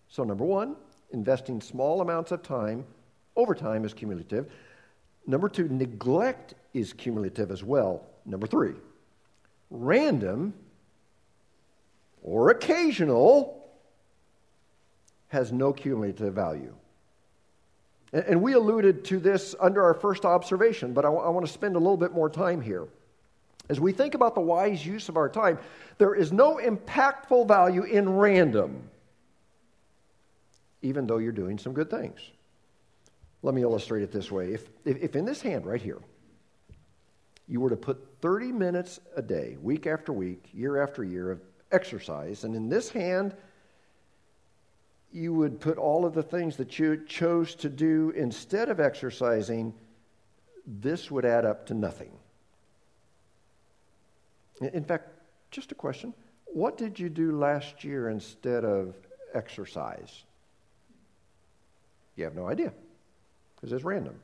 So, 0.10 0.24
number 0.24 0.46
one, 0.46 0.76
investing 1.12 1.62
small 1.62 2.02
amounts 2.02 2.32
of 2.32 2.44
time 2.44 2.86
over 3.36 3.54
time 3.54 3.86
is 3.86 3.94
cumulative. 3.94 4.52
Number 5.26 5.50
two, 5.50 5.68
neglect 5.68 6.56
is 6.74 6.94
cumulative 6.94 7.52
as 7.52 7.64
well. 7.64 8.04
Number 8.26 8.48
three, 8.48 8.74
random 9.70 10.54
or 12.24 12.50
occasional 12.50 13.70
has 15.30 15.52
no 15.52 15.74
cumulative 15.74 16.34
value. 16.34 16.74
And 18.14 18.42
we 18.42 18.54
alluded 18.54 19.04
to 19.06 19.20
this 19.20 19.54
under 19.60 19.84
our 19.84 19.94
first 19.94 20.24
observation, 20.24 20.94
but 20.94 21.04
I, 21.04 21.10
want 21.10 21.46
to 21.46 21.52
spend 21.52 21.76
a 21.76 21.80
little 21.80 21.98
bit 21.98 22.14
more 22.14 22.30
time 22.30 22.62
here. 22.62 22.88
As 23.70 23.80
we 23.80 23.92
think 23.92 24.16
about 24.16 24.34
the 24.34 24.42
wise 24.42 24.86
use 24.86 25.10
of 25.10 25.18
our 25.18 25.28
time, 25.28 25.60
there 25.98 26.16
is 26.16 26.32
no 26.32 26.58
impactful 26.58 27.48
value 27.48 27.84
in 27.84 28.10
random, 28.10 28.90
even 30.82 31.06
though 31.06 31.18
you're 31.18 31.34
doing 31.34 31.58
some 31.58 31.74
good 31.74 31.90
things. 31.90 32.20
Let 33.44 33.54
me 33.54 33.62
illustrate 33.62 34.04
it 34.04 34.12
this 34.12 34.32
way. 34.32 34.54
If, 34.54 34.70
if, 34.86 34.98
if 34.98 35.16
in 35.16 35.26
this 35.26 35.42
hand 35.42 35.66
right 35.66 35.82
here, 35.82 36.00
you 37.48 37.60
were 37.60 37.70
to 37.70 37.76
put 37.78 38.06
30 38.22 38.52
minutes 38.52 39.00
a 39.16 39.22
day, 39.22 39.58
week 39.62 39.86
after 39.86 40.12
week, 40.12 40.50
year 40.54 40.82
after 40.82 41.04
year 41.04 41.32
of 41.32 41.42
exercise, 41.72 42.44
and 42.44 42.56
in 42.56 42.70
this 42.70 42.90
hand, 42.90 43.36
you 45.12 45.34
would 45.34 45.60
put 45.60 45.78
all 45.78 46.06
of 46.06 46.14
the 46.14 46.24
things 46.24 46.58
that 46.58 46.78
you 46.78 47.04
chose 47.08 47.56
to 47.56 47.70
do 47.70 48.12
instead 48.16 48.70
of 48.70 48.80
exercising, 48.80 49.74
this 50.66 51.10
would 51.10 51.26
add 51.26 51.46
up 51.46 51.66
to 51.68 51.74
nothing. 51.74 52.12
In 54.62 54.84
fact, 54.84 55.10
just 55.52 55.72
a 55.72 55.76
question 55.76 56.14
what 56.46 56.78
did 56.78 57.00
you 57.00 57.10
do 57.10 57.38
last 57.38 57.84
year 57.84 58.10
instead 58.10 58.66
of 58.66 58.96
exercise? 59.34 60.24
You 62.16 62.24
have 62.24 62.36
no 62.36 62.48
idea 62.48 62.74
because 63.56 63.72
it's 63.72 63.84
random. 63.84 64.16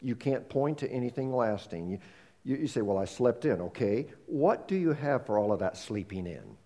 You 0.00 0.14
can't 0.14 0.48
point 0.48 0.78
to 0.78 0.90
anything 0.90 1.34
lasting. 1.34 1.88
You, 1.88 1.98
you, 2.44 2.56
you, 2.56 2.66
say, 2.68 2.80
Well, 2.80 2.98
I 2.98 3.06
slept 3.06 3.44
in. 3.44 3.60
Okay. 3.60 4.06
What 4.26 4.68
do 4.68 4.76
you 4.76 4.92
have 4.92 5.26
for 5.26 5.38
all 5.38 5.52
of 5.52 5.60
that 5.60 5.76
sleeping 5.76 6.26
in? 6.26 6.56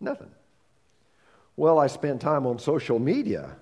Nothing. 0.00 0.30
Well, 1.56 1.78
I 1.78 1.86
spent 1.86 2.20
time 2.20 2.46
on 2.46 2.58
social 2.58 2.98
media. 2.98 3.56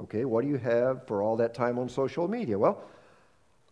Okay. 0.00 0.24
What 0.24 0.42
do 0.42 0.48
you 0.48 0.58
have 0.58 1.06
for 1.06 1.22
all 1.22 1.36
that 1.36 1.54
time 1.54 1.78
on 1.78 1.88
social 1.88 2.28
media? 2.28 2.58
Well, 2.58 2.82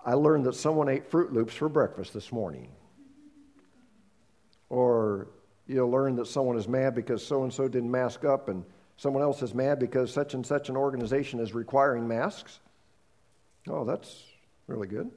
I 0.05 0.15
learned 0.15 0.45
that 0.47 0.55
someone 0.55 0.89
ate 0.89 1.11
Froot 1.11 1.33
Loops 1.33 1.55
for 1.55 1.69
breakfast 1.69 2.13
this 2.13 2.33
morning. 2.33 2.69
Or 4.71 5.29
you'll 5.67 5.91
learn 5.91 6.17
that 6.17 6.27
someone 6.27 6.57
is 6.57 6.67
mad 6.67 6.95
because 6.95 7.25
so 7.25 7.43
and 7.43 7.53
so 7.53 7.69
didn't 7.69 7.91
mask 7.91 8.25
up 8.25 8.49
and 8.49 8.65
Someone 9.01 9.23
else 9.23 9.41
is 9.41 9.55
mad 9.55 9.79
because 9.79 10.13
such 10.13 10.35
and 10.35 10.45
such 10.45 10.69
an 10.69 10.77
organization 10.77 11.41
is 11.41 11.55
requiring 11.55 12.07
masks. 12.07 12.61
Oh, 13.67 13.87
that's 13.87 14.25
really 14.67 14.89
good. 14.89 15.11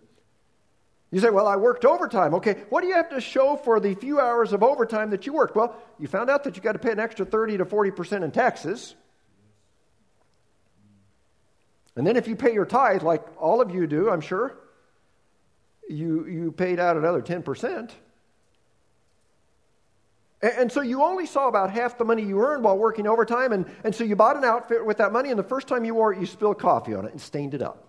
You 1.11 1.19
say, 1.19 1.29
Well, 1.29 1.47
I 1.47 1.57
worked 1.57 1.83
overtime. 1.83 2.33
Okay, 2.35 2.63
what 2.69 2.79
do 2.79 2.87
you 2.87 2.93
have 2.93 3.09
to 3.09 3.19
show 3.19 3.57
for 3.57 3.81
the 3.81 3.93
few 3.95 4.21
hours 4.21 4.53
of 4.53 4.63
overtime 4.63 5.09
that 5.09 5.25
you 5.25 5.33
worked? 5.33 5.57
Well, 5.57 5.75
you 5.99 6.07
found 6.07 6.29
out 6.29 6.45
that 6.45 6.55
you 6.55 6.61
got 6.61 6.71
to 6.71 6.79
pay 6.79 6.93
an 6.93 6.99
extra 7.01 7.25
30 7.25 7.57
to 7.57 7.65
40% 7.65 8.23
in 8.23 8.31
taxes. 8.31 8.95
And 11.97 12.07
then 12.07 12.15
if 12.15 12.25
you 12.29 12.37
pay 12.37 12.53
your 12.53 12.65
tithe, 12.65 13.03
like 13.03 13.25
all 13.37 13.59
of 13.59 13.69
you 13.69 13.85
do, 13.85 14.09
I'm 14.09 14.21
sure, 14.21 14.57
you, 15.89 16.25
you 16.25 16.53
paid 16.53 16.79
out 16.79 16.95
another 16.95 17.21
10%. 17.21 17.91
And, 20.43 20.69
so 20.69 20.81
you 20.81 21.01
only 21.01 21.25
saw 21.25 21.47
about 21.47 21.71
half 21.71 21.97
the 21.97 22.03
money 22.03 22.21
you 22.21 22.41
earned 22.41 22.65
while 22.65 22.77
working 22.77 23.07
overtime. 23.07 23.53
And, 23.53 23.65
and 23.85 23.95
so 23.95 24.03
you 24.03 24.17
bought 24.17 24.35
an 24.35 24.43
outfit 24.43 24.85
with 24.85 24.97
that 24.97 25.13
money, 25.13 25.29
and 25.29 25.39
the 25.39 25.43
first 25.43 25.69
time 25.69 25.85
you 25.85 25.95
wore 25.95 26.11
it, 26.11 26.19
you 26.19 26.25
spilled 26.25 26.59
coffee 26.59 26.93
on 26.93 27.05
it 27.05 27.11
and 27.13 27.21
stained 27.21 27.53
it 27.53 27.61
up. 27.61 27.87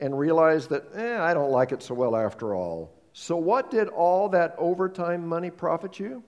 And 0.00 0.18
realized 0.18 0.70
that, 0.70 0.84
eh, 0.96 1.22
I 1.22 1.32
don't 1.32 1.52
like 1.52 1.70
it 1.70 1.84
so 1.84 1.94
well 1.94 2.16
after 2.16 2.52
all. 2.52 2.92
So, 3.12 3.36
what 3.36 3.70
did 3.70 3.88
all 3.88 4.28
that 4.30 4.56
overtime 4.58 5.24
money 5.24 5.50
profit 5.50 6.00
you? 6.00 6.24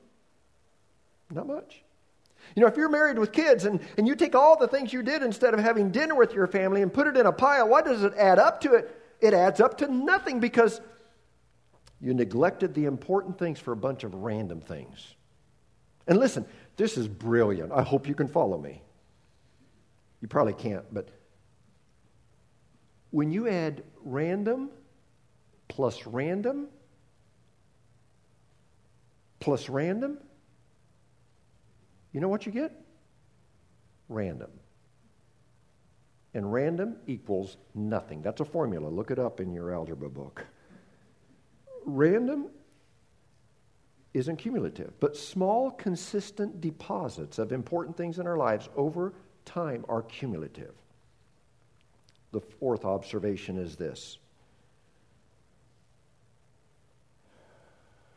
Not 1.33 1.49
much. 1.49 1.83
You 2.55 2.63
know, 2.63 2.69
if 2.69 2.77
you're 2.77 2.89
married 2.89 3.19
with 3.19 3.33
kids 3.33 3.65
and, 3.65 3.81
and 3.99 4.07
you 4.07 4.15
take 4.15 4.37
all 4.37 4.57
the 4.57 4.69
things 4.69 4.93
you 4.93 5.03
did 5.03 5.25
instead 5.25 5.53
of 5.53 5.59
having 5.59 5.91
dinner 5.91 6.15
with 6.15 6.33
your 6.33 6.47
family 6.47 6.83
and 6.83 6.95
put 6.95 7.09
it 7.09 7.17
in 7.17 7.27
a 7.27 7.33
pile, 7.33 7.69
what 7.69 7.85
does 7.85 8.05
it 8.05 8.15
add 8.17 8.39
up 8.39 8.61
to 8.61 8.75
it? 8.75 9.03
It 9.21 9.35
adds 9.35 9.61
up 9.61 9.79
to 9.79 9.89
nothing 9.89 10.39
because 10.39 10.81
you 12.01 12.15
neglected 12.15 12.75
the 12.75 12.85
important 12.85 13.39
things 13.39 13.59
for 13.59 13.73
a 13.73 13.77
bunch 13.77 14.05
of 14.05 14.15
random 14.15 14.61
things. 14.61 15.15
And 16.07 16.19
listen, 16.19 16.45
this 16.77 16.97
is 16.97 17.09
brilliant. 17.09 17.73
I 17.73 17.83
hope 17.83 18.07
you 18.07 18.15
can 18.15 18.29
follow 18.29 18.59
me. 18.59 18.83
You 20.21 20.29
probably 20.29 20.55
can't, 20.55 20.85
but 20.93 21.09
when 23.11 23.31
you 23.31 23.49
add 23.49 23.83
random 24.05 24.71
plus 25.69 26.07
random 26.07 26.69
plus 29.41 29.69
random, 29.69 30.19
you 32.13 32.21
know 32.21 32.29
what 32.29 32.47
you 32.47 32.53
get? 32.53 32.73
Random. 34.09 34.51
And 36.35 36.53
random 36.53 36.97
equals 37.07 37.57
nothing. 37.75 38.23
That's 38.23 38.41
a 38.41 38.45
formula. 38.45 38.89
Look 38.89 39.11
it 39.11 39.19
up 39.19 39.41
in 39.41 39.53
your 39.53 39.73
algebra 39.73 40.11
book. 40.11 40.45
Random 41.87 42.49
isn't 44.13 44.37
cumulative, 44.37 44.93
but 44.99 45.17
small, 45.17 45.71
consistent 45.71 46.61
deposits 46.61 47.39
of 47.39 47.53
important 47.53 47.97
things 47.97 48.19
in 48.19 48.27
our 48.27 48.37
lives 48.37 48.69
over 48.77 49.15
time 49.45 49.85
are 49.89 50.03
cumulative. 50.03 50.75
The 52.33 52.41
fourth 52.41 52.85
observation 52.85 53.57
is 53.57 53.77
this 53.77 54.19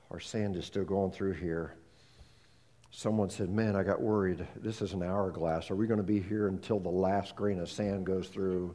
our 0.09 0.19
sand 0.19 0.55
is 0.55 0.65
still 0.65 0.83
going 0.83 1.11
through 1.11 1.33
here. 1.33 1.75
Someone 2.91 3.29
said, 3.29 3.49
Man, 3.49 3.75
I 3.75 3.83
got 3.83 4.01
worried. 4.01 4.47
This 4.55 4.81
is 4.81 4.93
an 4.93 5.03
hourglass. 5.03 5.69
Are 5.69 5.75
we 5.75 5.85
going 5.85 5.99
to 5.99 6.03
be 6.03 6.19
here 6.19 6.47
until 6.47 6.79
the 6.79 6.89
last 6.89 7.35
grain 7.35 7.59
of 7.59 7.69
sand 7.69 8.05
goes 8.07 8.29
through? 8.29 8.73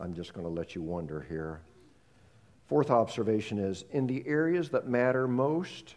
I'm 0.00 0.14
just 0.14 0.32
going 0.34 0.46
to 0.46 0.52
let 0.52 0.74
you 0.74 0.82
wonder 0.82 1.24
here. 1.28 1.60
Fourth 2.72 2.90
observation 2.90 3.58
is 3.58 3.84
in 3.90 4.06
the 4.06 4.26
areas 4.26 4.70
that 4.70 4.88
matter 4.88 5.28
most, 5.28 5.94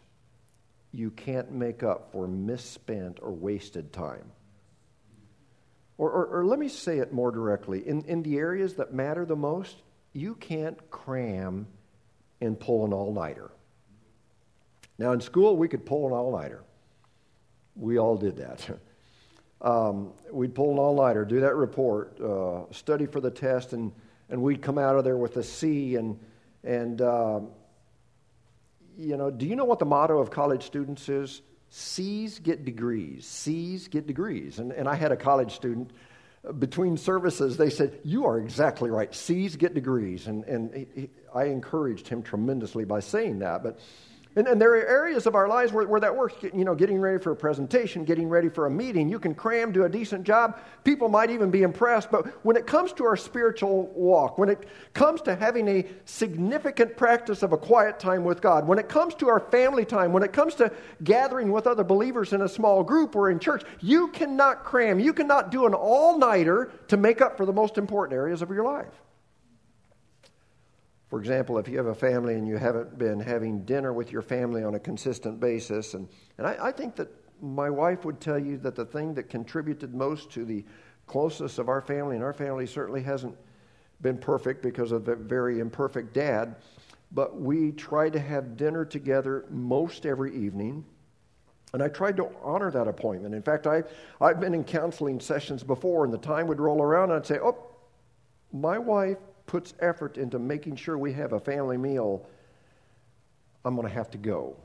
you 0.92 1.10
can't 1.10 1.50
make 1.50 1.84
up 1.84 2.12
for 2.12 2.28
misspent 2.28 3.20
or 3.22 3.32
wasted 3.32 3.94
time. 3.94 4.30
Or, 5.98 6.12
or, 6.12 6.26
or, 6.26 6.46
let 6.46 6.60
me 6.60 6.68
say 6.68 6.98
it 6.98 7.14
more 7.14 7.32
directly 7.32 7.88
in, 7.88 8.04
in 8.04 8.24
the 8.24 8.38
areas 8.38 8.74
that 8.74 8.94
matter 8.94 9.26
the 9.26 9.38
most, 9.38 9.84
you 10.12 10.36
can't 10.36 10.78
cram 10.92 11.66
and 12.42 12.60
pull 12.60 12.84
an 12.84 12.92
all 12.92 13.14
nighter. 13.14 13.52
Now, 14.98 15.14
in 15.14 15.22
school, 15.22 15.56
we 15.56 15.70
could 15.70 15.86
pull 15.86 16.08
an 16.08 16.12
all 16.12 16.38
nighter. 16.38 16.62
We 17.78 18.00
all 18.00 18.18
did 18.18 18.36
that. 18.36 18.80
Um, 19.62 20.12
we'd 20.30 20.54
pull 20.54 20.74
an 20.74 20.78
all 20.78 20.96
nighter, 20.98 21.24
do 21.24 21.40
that 21.40 21.56
report, 21.56 22.20
uh, 22.22 22.72
study 22.72 23.06
for 23.06 23.22
the 23.22 23.32
test, 23.32 23.72
and, 23.72 23.94
and 24.30 24.42
we'd 24.42 24.62
come 24.62 24.78
out 24.78 24.98
of 24.98 25.06
there 25.06 25.18
with 25.18 25.38
a 25.38 25.44
C. 25.44 25.96
And, 25.96 26.20
and 26.66 27.02
uh, 27.02 27.40
you 28.98 29.18
know, 29.18 29.30
do 29.30 29.46
you 29.46 29.56
know 29.56 29.66
what 29.66 29.80
the 29.80 29.86
motto 29.86 30.20
of 30.20 30.32
college 30.32 30.64
students 30.64 31.08
is? 31.10 31.42
C's 31.70 32.40
get 32.40 32.66
degrees. 32.66 33.26
C's 33.26 33.88
get 33.88 34.08
degrees. 34.08 34.60
And, 34.60 34.72
and 34.72 34.88
I 34.88 34.96
had 34.96 35.12
a 35.12 35.18
college 35.18 35.54
student 35.54 35.92
uh, 36.48 36.52
between 36.54 36.98
services, 36.98 37.58
they 37.58 37.70
said, 37.70 38.00
You 38.04 38.26
are 38.26 38.40
exactly 38.40 38.90
right. 38.90 39.14
C's 39.14 39.56
get 39.56 39.74
degrees. 39.74 40.28
And, 40.28 40.44
and 40.46 40.74
he, 40.74 40.88
he, 40.96 41.10
I 41.34 41.46
encouraged 41.46 42.08
him 42.08 42.24
tremendously 42.24 42.86
by 42.86 43.00
saying 43.00 43.40
that. 43.40 43.64
But 43.64 43.80
and, 44.36 44.48
and, 44.48 44.62
there 44.62 44.72
are 44.72 44.86
areas 44.86 45.28
of 45.28 45.36
our 45.36 45.48
lives 45.48 45.72
where, 45.72 45.88
where 45.88 46.02
that 46.02 46.14
works. 46.14 46.36
You 46.42 46.66
know, 46.66 46.76
getting 46.76 47.00
ready 47.00 47.18
for 47.24 47.32
a 47.32 47.36
presentation, 47.36 48.04
getting 48.04 48.28
ready 48.28 48.50
for 48.50 48.66
a 48.66 48.70
meeting. 48.70 49.08
You 49.08 49.18
can 49.18 49.34
cram, 49.34 49.72
do 49.72 49.86
a 49.86 49.90
decent 49.90 50.26
job. 50.26 50.60
People 50.84 51.08
might 51.08 51.30
even 51.30 51.50
be 51.50 51.64
impressed. 51.64 52.12
But 52.12 52.28
when 52.46 52.58
it 52.58 52.68
comes 52.68 52.92
to 52.94 53.06
our 53.06 53.16
spiritual 53.16 53.88
walk, 53.96 54.38
when 54.38 54.50
it 54.50 54.68
comes 54.94 55.22
to 55.22 55.36
having 55.36 55.70
a 55.70 55.86
significant 56.04 56.98
practice 56.98 57.44
of 57.44 57.54
a 57.54 57.58
quiet 57.58 57.98
time 57.98 58.26
with 58.26 58.42
God, 58.42 58.68
when 58.68 58.78
it 58.78 58.90
comes 58.90 59.16
to 59.16 59.30
our 59.30 59.40
family 59.40 59.86
time, 59.86 60.12
when 60.12 60.24
it 60.24 60.34
comes 60.34 60.54
to 60.56 60.70
gathering 61.06 61.54
with 61.54 61.66
other 61.66 61.86
believers 61.86 62.34
in 62.34 62.42
a 62.42 62.50
small 62.50 62.84
group 62.84 63.16
or 63.16 63.32
in 63.32 63.40
church, 63.40 63.64
you 63.80 64.10
cannot 64.10 64.66
cram. 64.66 65.00
You 65.00 65.14
cannot 65.14 65.50
do 65.50 65.66
an 65.66 65.74
all 65.74 66.18
nighter 66.18 66.72
to 66.90 66.98
make 66.98 67.22
up 67.22 67.38
for 67.38 67.46
the 67.46 67.54
most 67.54 67.78
important 67.78 68.18
areas 68.18 68.42
of 68.42 68.50
your 68.50 68.66
life. 68.66 69.05
For 71.16 71.22
example, 71.22 71.58
if 71.58 71.70
you 71.70 71.78
have 71.78 71.86
a 71.86 71.96
family 71.96 72.34
and 72.34 72.46
you 72.46 72.58
haven't 72.58 72.98
been 72.98 73.22
having 73.22 73.64
dinner 73.64 73.94
with 73.94 74.12
your 74.12 74.22
family 74.22 74.66
on 74.66 74.76
a 74.76 74.80
consistent 74.80 75.40
basis, 75.40 75.94
and, 75.94 76.10
and 76.38 76.46
I, 76.46 76.58
I 76.60 76.72
think 76.74 76.98
that 76.98 77.08
my 77.42 77.70
wife 77.70 78.04
would 78.04 78.20
tell 78.20 78.38
you 78.38 78.58
that 78.58 78.76
the 78.76 78.84
thing 78.84 79.14
that 79.14 79.30
contributed 79.30 79.96
most 79.96 80.30
to 80.32 80.44
the 80.44 80.66
closeness 81.08 81.58
of 81.58 81.70
our 81.70 81.80
family, 81.80 82.18
and 82.18 82.24
our 82.26 82.34
family 82.34 82.68
certainly 82.68 83.02
hasn't 83.02 83.34
been 84.02 84.18
perfect 84.18 84.62
because 84.62 84.92
of 84.92 85.08
a 85.08 85.16
very 85.16 85.62
imperfect 85.62 86.14
dad, 86.14 86.58
but 87.14 87.40
we 87.40 87.72
try 87.72 88.10
to 88.10 88.20
have 88.20 88.58
dinner 88.58 88.84
together 88.84 89.46
most 89.50 90.06
every 90.06 90.36
evening. 90.36 90.84
And 91.72 91.82
I 91.82 91.88
tried 91.88 92.18
to 92.18 92.30
honor 92.44 92.72
that 92.72 92.90
appointment. 92.90 93.34
In 93.34 93.42
fact, 93.42 93.68
I, 93.68 93.84
I've 94.20 94.42
been 94.42 94.54
in 94.54 94.66
counseling 94.66 95.22
sessions 95.22 95.64
before, 95.64 96.04
and 96.04 96.14
the 96.14 96.18
time 96.18 96.46
would 96.48 96.60
roll 96.60 96.82
around, 96.82 97.12
and 97.12 97.20
I'd 97.20 97.26
say, 97.26 97.40
Oh, 97.42 97.58
my 98.52 98.78
wife 98.78 99.18
puts 99.46 99.74
effort 99.80 100.18
into 100.18 100.40
making 100.40 100.76
sure 100.76 100.98
we 100.98 101.14
have 101.14 101.34
a 101.34 101.40
family 101.40 101.78
meal, 101.78 102.28
I'm 103.64 103.76
going 103.76 103.88
to 103.88 103.94
have 103.94 104.12
to 104.12 104.18
go. 104.18 104.56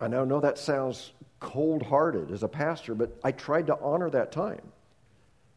I 0.00 0.08
now 0.08 0.24
know 0.24 0.40
that 0.40 0.58
sounds 0.58 1.12
cold 1.40 1.82
hearted 1.82 2.30
as 2.30 2.42
a 2.42 2.48
pastor, 2.48 2.94
but 2.94 3.18
I 3.22 3.32
tried 3.32 3.66
to 3.68 3.78
honor 3.80 4.10
that 4.10 4.32
time. 4.32 4.60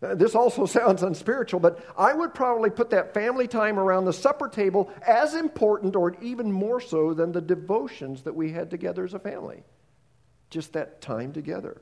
Uh, 0.01 0.15
this 0.15 0.35
also 0.35 0.65
sounds 0.77 1.03
unspiritual, 1.03 1.59
but 1.59 1.83
I 1.97 2.13
would 2.13 2.33
probably 2.33 2.69
put 2.69 2.89
that 2.91 3.13
family 3.13 3.47
time 3.47 3.79
around 3.79 4.05
the 4.05 4.13
supper 4.13 4.47
table 4.47 4.91
as 5.05 5.33
important 5.33 5.95
or 5.95 6.15
even 6.21 6.51
more 6.51 6.79
so 6.79 7.13
than 7.13 7.31
the 7.31 7.41
devotions 7.41 8.23
that 8.23 8.35
we 8.35 8.51
had 8.51 8.69
together 8.69 9.03
as 9.03 9.13
a 9.13 9.19
family. 9.19 9.63
Just 10.49 10.73
that 10.73 11.01
time 11.01 11.33
together. 11.33 11.81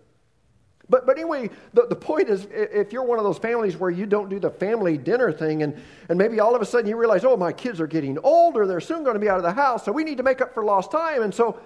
But, 0.89 1.05
but 1.05 1.17
anyway, 1.17 1.49
the, 1.73 1.87
the 1.87 1.95
point 1.95 2.29
is 2.29 2.47
if 2.51 2.93
you're 2.93 3.03
one 3.03 3.17
of 3.17 3.23
those 3.23 3.37
families 3.37 3.75
where 3.75 3.89
you 3.89 4.05
don't 4.05 4.29
do 4.29 4.39
the 4.39 4.51
family 4.51 4.97
dinner 4.97 5.31
thing, 5.31 5.63
and, 5.63 5.81
and 6.09 6.17
maybe 6.17 6.39
all 6.39 6.55
of 6.55 6.61
a 6.61 6.65
sudden 6.65 6.87
you 6.87 6.95
realize, 6.95 7.25
oh, 7.25 7.37
my 7.37 7.51
kids 7.51 7.81
are 7.81 7.87
getting 7.87 8.19
older, 8.19 8.67
they're 8.67 8.79
soon 8.79 9.03
going 9.03 9.15
to 9.15 9.19
be 9.19 9.29
out 9.29 9.37
of 9.37 9.43
the 9.43 9.53
house, 9.53 9.85
so 9.85 9.91
we 9.91 10.03
need 10.03 10.17
to 10.17 10.23
make 10.23 10.41
up 10.41 10.53
for 10.53 10.63
lost 10.63 10.91
time. 10.91 11.23
And 11.23 11.33
so 11.33 11.59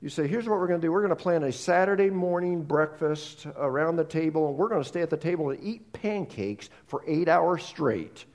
you 0.00 0.08
say, 0.08 0.28
here's 0.28 0.48
what 0.48 0.58
we're 0.58 0.68
going 0.68 0.80
to 0.80 0.86
do 0.86 0.92
we're 0.92 1.00
going 1.00 1.16
to 1.16 1.16
plan 1.16 1.42
a 1.42 1.50
Saturday 1.50 2.10
morning 2.10 2.62
breakfast 2.62 3.46
around 3.56 3.96
the 3.96 4.04
table, 4.04 4.48
and 4.48 4.56
we're 4.56 4.68
going 4.68 4.82
to 4.82 4.88
stay 4.88 5.00
at 5.00 5.10
the 5.10 5.16
table 5.16 5.50
and 5.50 5.62
eat 5.64 5.92
pancakes 5.92 6.70
for 6.86 7.02
eight 7.06 7.28
hours 7.28 7.64
straight. 7.64 8.26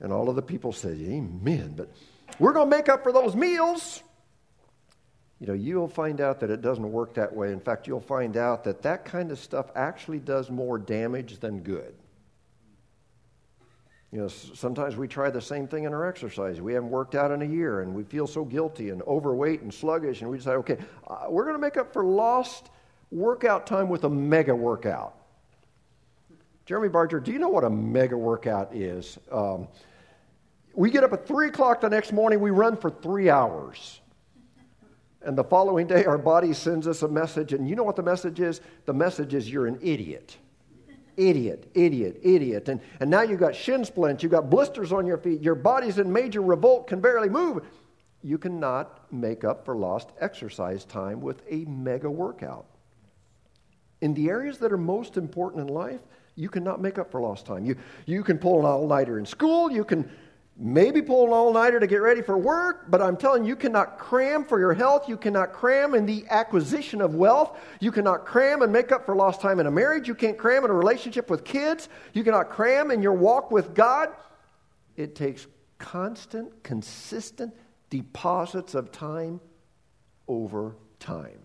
and 0.00 0.12
all 0.12 0.28
of 0.28 0.36
the 0.36 0.42
people 0.42 0.72
said, 0.72 0.96
Amen. 1.00 1.74
But 1.76 1.90
we're 2.40 2.54
going 2.54 2.70
to 2.70 2.76
make 2.76 2.88
up 2.88 3.02
for 3.04 3.12
those 3.12 3.36
meals 3.36 4.02
you 5.40 5.46
know, 5.46 5.52
you'll 5.52 5.88
find 5.88 6.20
out 6.20 6.40
that 6.40 6.50
it 6.50 6.62
doesn't 6.62 6.90
work 6.90 7.14
that 7.14 7.34
way. 7.34 7.52
In 7.52 7.60
fact, 7.60 7.86
you'll 7.86 8.00
find 8.00 8.36
out 8.36 8.64
that 8.64 8.82
that 8.82 9.04
kind 9.04 9.30
of 9.30 9.38
stuff 9.38 9.70
actually 9.76 10.18
does 10.18 10.50
more 10.50 10.78
damage 10.78 11.38
than 11.38 11.60
good. 11.60 11.94
You 14.10 14.20
know, 14.20 14.28
sometimes 14.28 14.96
we 14.96 15.06
try 15.06 15.30
the 15.30 15.40
same 15.40 15.68
thing 15.68 15.84
in 15.84 15.92
our 15.92 16.08
exercise. 16.08 16.60
We 16.60 16.72
haven't 16.72 16.90
worked 16.90 17.14
out 17.14 17.30
in 17.30 17.42
a 17.42 17.44
year 17.44 17.82
and 17.82 17.94
we 17.94 18.02
feel 18.02 18.26
so 18.26 18.44
guilty 18.44 18.88
and 18.88 19.02
overweight 19.02 19.60
and 19.60 19.72
sluggish, 19.72 20.22
and 20.22 20.30
we 20.30 20.38
decide, 20.38 20.56
okay, 20.56 20.78
uh, 21.06 21.26
we're 21.28 21.44
going 21.44 21.56
to 21.56 21.60
make 21.60 21.76
up 21.76 21.92
for 21.92 22.04
lost 22.04 22.70
workout 23.10 23.66
time 23.66 23.88
with 23.88 24.04
a 24.04 24.10
mega 24.10 24.54
workout. 24.54 25.14
Jeremy 26.66 26.88
Barger, 26.88 27.20
do 27.20 27.32
you 27.32 27.38
know 27.38 27.48
what 27.48 27.64
a 27.64 27.70
mega 27.70 28.16
workout 28.16 28.74
is? 28.74 29.18
Um, 29.30 29.68
we 30.74 30.90
get 30.90 31.04
up 31.04 31.12
at 31.12 31.26
3 31.26 31.48
o'clock 31.48 31.80
the 31.80 31.88
next 31.88 32.12
morning, 32.12 32.40
we 32.40 32.50
run 32.50 32.76
for 32.76 32.90
three 32.90 33.30
hours. 33.30 34.00
And 35.22 35.36
the 35.36 35.44
following 35.44 35.86
day, 35.86 36.04
our 36.04 36.18
body 36.18 36.52
sends 36.52 36.86
us 36.86 37.02
a 37.02 37.08
message. 37.08 37.52
And 37.52 37.68
you 37.68 37.74
know 37.74 37.82
what 37.82 37.96
the 37.96 38.02
message 38.02 38.40
is? 38.40 38.60
The 38.86 38.94
message 38.94 39.34
is 39.34 39.50
you're 39.50 39.66
an 39.66 39.78
idiot. 39.82 40.36
Idiot, 41.16 41.68
idiot, 41.74 42.20
idiot. 42.22 42.68
And, 42.68 42.80
and 43.00 43.10
now 43.10 43.22
you've 43.22 43.40
got 43.40 43.56
shin 43.56 43.84
splints, 43.84 44.22
you've 44.22 44.30
got 44.30 44.48
blisters 44.48 44.92
on 44.92 45.04
your 45.04 45.18
feet, 45.18 45.40
your 45.40 45.56
body's 45.56 45.98
in 45.98 46.12
major 46.12 46.40
revolt, 46.40 46.86
can 46.86 47.00
barely 47.00 47.28
move. 47.28 47.66
You 48.22 48.38
cannot 48.38 49.12
make 49.12 49.42
up 49.42 49.64
for 49.64 49.76
lost 49.76 50.10
exercise 50.20 50.84
time 50.84 51.20
with 51.20 51.42
a 51.50 51.64
mega 51.64 52.08
workout. 52.08 52.66
In 54.00 54.14
the 54.14 54.28
areas 54.28 54.58
that 54.58 54.72
are 54.72 54.78
most 54.78 55.16
important 55.16 55.68
in 55.68 55.74
life, 55.74 56.00
you 56.36 56.48
cannot 56.48 56.80
make 56.80 56.98
up 56.98 57.10
for 57.10 57.20
lost 57.20 57.46
time. 57.46 57.64
You, 57.64 57.74
you 58.06 58.22
can 58.22 58.38
pull 58.38 58.60
an 58.60 58.64
all 58.64 58.86
nighter 58.86 59.18
in 59.18 59.26
school, 59.26 59.72
you 59.72 59.84
can 59.84 60.08
maybe 60.58 61.00
pull 61.00 61.26
an 61.26 61.32
all 61.32 61.52
nighter 61.52 61.78
to 61.78 61.86
get 61.86 62.02
ready 62.02 62.20
for 62.20 62.36
work, 62.36 62.90
but 62.90 63.00
I'm 63.00 63.16
telling 63.16 63.44
you, 63.44 63.50
you 63.50 63.56
cannot 63.56 63.96
cram 63.96 64.44
for 64.44 64.58
your 64.58 64.74
health. 64.74 65.08
You 65.08 65.16
cannot 65.16 65.52
cram 65.52 65.94
in 65.94 66.04
the 66.04 66.26
acquisition 66.30 67.00
of 67.00 67.14
wealth. 67.14 67.56
You 67.80 67.92
cannot 67.92 68.26
cram 68.26 68.62
and 68.62 68.72
make 68.72 68.90
up 68.90 69.06
for 69.06 69.14
lost 69.14 69.40
time 69.40 69.60
in 69.60 69.66
a 69.66 69.70
marriage. 69.70 70.08
You 70.08 70.16
can't 70.16 70.36
cram 70.36 70.64
in 70.64 70.70
a 70.70 70.74
relationship 70.74 71.30
with 71.30 71.44
kids. 71.44 71.88
You 72.12 72.24
cannot 72.24 72.50
cram 72.50 72.90
in 72.90 73.02
your 73.02 73.12
walk 73.12 73.52
with 73.52 73.72
God. 73.72 74.10
It 74.96 75.14
takes 75.14 75.46
constant, 75.78 76.64
consistent 76.64 77.54
deposits 77.88 78.74
of 78.74 78.90
time 78.90 79.40
over 80.26 80.76
time. 80.98 81.38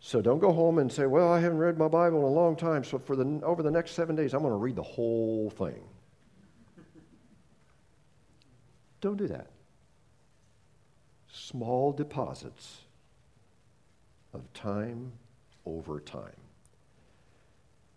So 0.00 0.20
don't 0.20 0.40
go 0.40 0.52
home 0.52 0.78
and 0.78 0.90
say, 0.90 1.06
Well, 1.06 1.30
I 1.30 1.38
haven't 1.38 1.58
read 1.58 1.78
my 1.78 1.86
Bible 1.86 2.18
in 2.20 2.24
a 2.24 2.28
long 2.28 2.56
time, 2.56 2.82
so 2.82 2.98
for 2.98 3.14
the, 3.14 3.40
over 3.44 3.62
the 3.62 3.70
next 3.70 3.92
seven 3.92 4.16
days, 4.16 4.32
I'm 4.34 4.40
going 4.40 4.52
to 4.52 4.56
read 4.56 4.74
the 4.74 4.82
whole 4.82 5.50
thing. 5.50 5.84
Don't 9.02 9.18
do 9.18 9.28
that. 9.28 9.48
Small 11.30 11.92
deposits 11.92 12.78
of 14.32 14.50
time 14.54 15.12
over 15.66 16.00
time. 16.00 16.30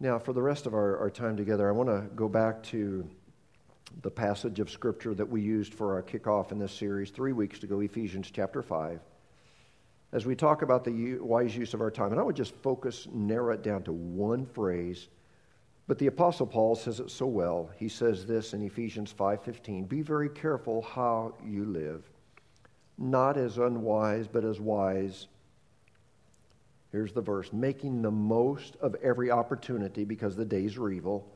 Now, 0.02 0.20
for 0.20 0.34
the 0.34 0.42
rest 0.42 0.66
of 0.66 0.74
our, 0.74 0.98
our 0.98 1.10
time 1.10 1.38
together, 1.38 1.70
I 1.70 1.72
want 1.72 1.88
to 1.88 2.02
go 2.16 2.28
back 2.28 2.62
to 2.64 3.10
the 4.02 4.12
passage 4.12 4.60
of 4.60 4.70
Scripture 4.70 5.14
that 5.14 5.30
we 5.30 5.40
used 5.40 5.74
for 5.74 5.94
our 5.94 6.04
kickoff 6.04 6.52
in 6.52 6.60
this 6.60 6.74
series 6.74 7.12
three 7.12 7.32
weeks 7.32 7.64
ago, 7.64 7.80
Ephesians 7.80 8.30
chapter 8.30 8.62
5 8.62 9.00
as 10.16 10.26
we 10.26 10.34
talk 10.34 10.62
about 10.62 10.86
the 10.86 11.18
wise 11.20 11.56
use 11.56 11.74
of 11.74 11.82
our 11.82 11.92
time. 11.92 12.12
And 12.12 12.20
I 12.22 12.24
would 12.24 12.38
just 12.38 12.56
focus, 12.56 13.06
narrow 13.12 13.54
it 13.54 13.64
down 13.64 13.84
to 13.84 13.92
one 13.92 14.46
phrase. 14.46 15.10
But 15.88 16.00
the 16.00 16.08
apostle 16.08 16.48
Paul 16.48 16.76
says 16.76 17.00
it 17.00 17.12
so 17.12 17.28
well. 17.28 17.70
He 17.78 17.90
says 17.90 18.26
this 18.26 18.54
in 18.54 18.62
Ephesians 18.64 19.12
5:15, 19.12 19.86
"Be 19.86 20.02
very 20.02 20.30
careful 20.30 20.82
how 20.82 21.34
you 21.46 21.66
live, 21.66 22.10
not 22.98 23.38
as 23.38 23.58
unwise, 23.58 24.28
but 24.28 24.44
as 24.44 24.60
wise." 24.60 25.28
Here's 26.92 27.14
the 27.14 27.22
verse, 27.22 27.52
making 27.52 28.02
the 28.02 28.12
most 28.12 28.78
of 28.78 28.96
every 28.96 29.30
opportunity 29.30 30.06
because 30.06 30.36
the 30.36 30.46
days 30.46 30.78
are 30.78 30.90
evil. 30.90 31.28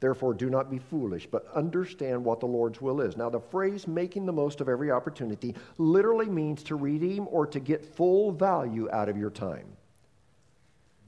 Therefore, 0.00 0.32
do 0.32 0.48
not 0.48 0.70
be 0.70 0.78
foolish, 0.78 1.28
but 1.30 1.46
understand 1.52 2.24
what 2.24 2.40
the 2.40 2.46
Lord's 2.46 2.80
will 2.80 3.00
is. 3.00 3.16
Now, 3.16 3.28
the 3.28 3.40
phrase 3.40 3.86
making 3.86 4.26
the 4.26 4.32
most 4.32 4.60
of 4.60 4.68
every 4.68 4.90
opportunity 4.90 5.54
literally 5.76 6.28
means 6.28 6.62
to 6.64 6.76
redeem 6.76 7.26
or 7.30 7.46
to 7.48 7.60
get 7.60 7.84
full 7.84 8.32
value 8.32 8.88
out 8.90 9.08
of 9.08 9.18
your 9.18 9.30
time. 9.30 9.76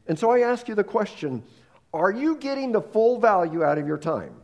And 0.06 0.18
so 0.18 0.30
I 0.30 0.40
ask 0.40 0.68
you 0.68 0.74
the 0.74 0.84
question 0.84 1.44
are 1.92 2.10
you 2.10 2.36
getting 2.36 2.72
the 2.72 2.80
full 2.80 3.18
value 3.18 3.64
out 3.64 3.78
of 3.78 3.86
your 3.86 3.98
time? 3.98 4.34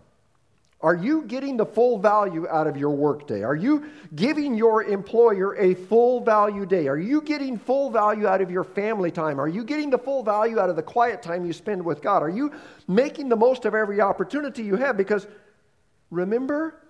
Are 0.80 0.94
you 0.94 1.22
getting 1.22 1.56
the 1.56 1.64
full 1.64 1.98
value 1.98 2.46
out 2.48 2.66
of 2.66 2.76
your 2.76 2.90
workday? 2.90 3.42
Are 3.42 3.54
you 3.54 3.90
giving 4.14 4.54
your 4.54 4.85
employer 4.85 5.56
a 5.56 5.74
full 5.74 6.20
value 6.20 6.66
day? 6.66 6.87
Are 6.87 6.98
you 6.98 7.22
getting 7.22 7.59
full 7.59 7.90
value 7.90 8.26
out 8.26 8.42
of 8.42 8.50
your 8.50 8.62
family 8.62 9.11
time? 9.11 9.40
Are 9.40 9.48
you 9.48 9.64
getting 9.64 9.88
the 9.88 9.98
full 9.98 10.22
value 10.22 10.59
out 10.59 10.68
of 10.68 10.76
the 10.76 10.82
quiet 10.82 11.22
time 11.22 11.46
you 11.46 11.54
spend 11.54 11.82
with 11.82 12.02
God? 12.02 12.22
Are 12.22 12.28
you 12.28 12.52
making 12.87 13.30
the 13.30 13.37
most 13.37 13.64
of 13.64 13.74
every 13.74 14.02
opportunity 14.02 14.62
you 14.62 14.76
have? 14.76 14.98
Because 14.98 15.26
remember, 16.11 16.82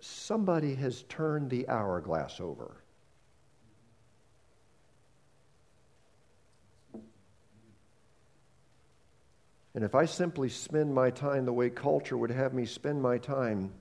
somebody 0.00 0.74
has 0.76 1.02
turned 1.08 1.50
the 1.50 1.68
hourglass 1.68 2.40
over. 2.40 2.76
And 9.76 9.84
if 9.84 9.94
I 9.94 10.06
simply 10.06 10.48
spend 10.48 10.94
my 10.94 11.10
time 11.10 11.44
the 11.44 11.52
way 11.52 11.68
culture 11.68 12.16
would 12.16 12.30
have 12.30 12.54
me 12.54 12.64
spend 12.64 13.02
my 13.02 13.18
time, 13.18 13.74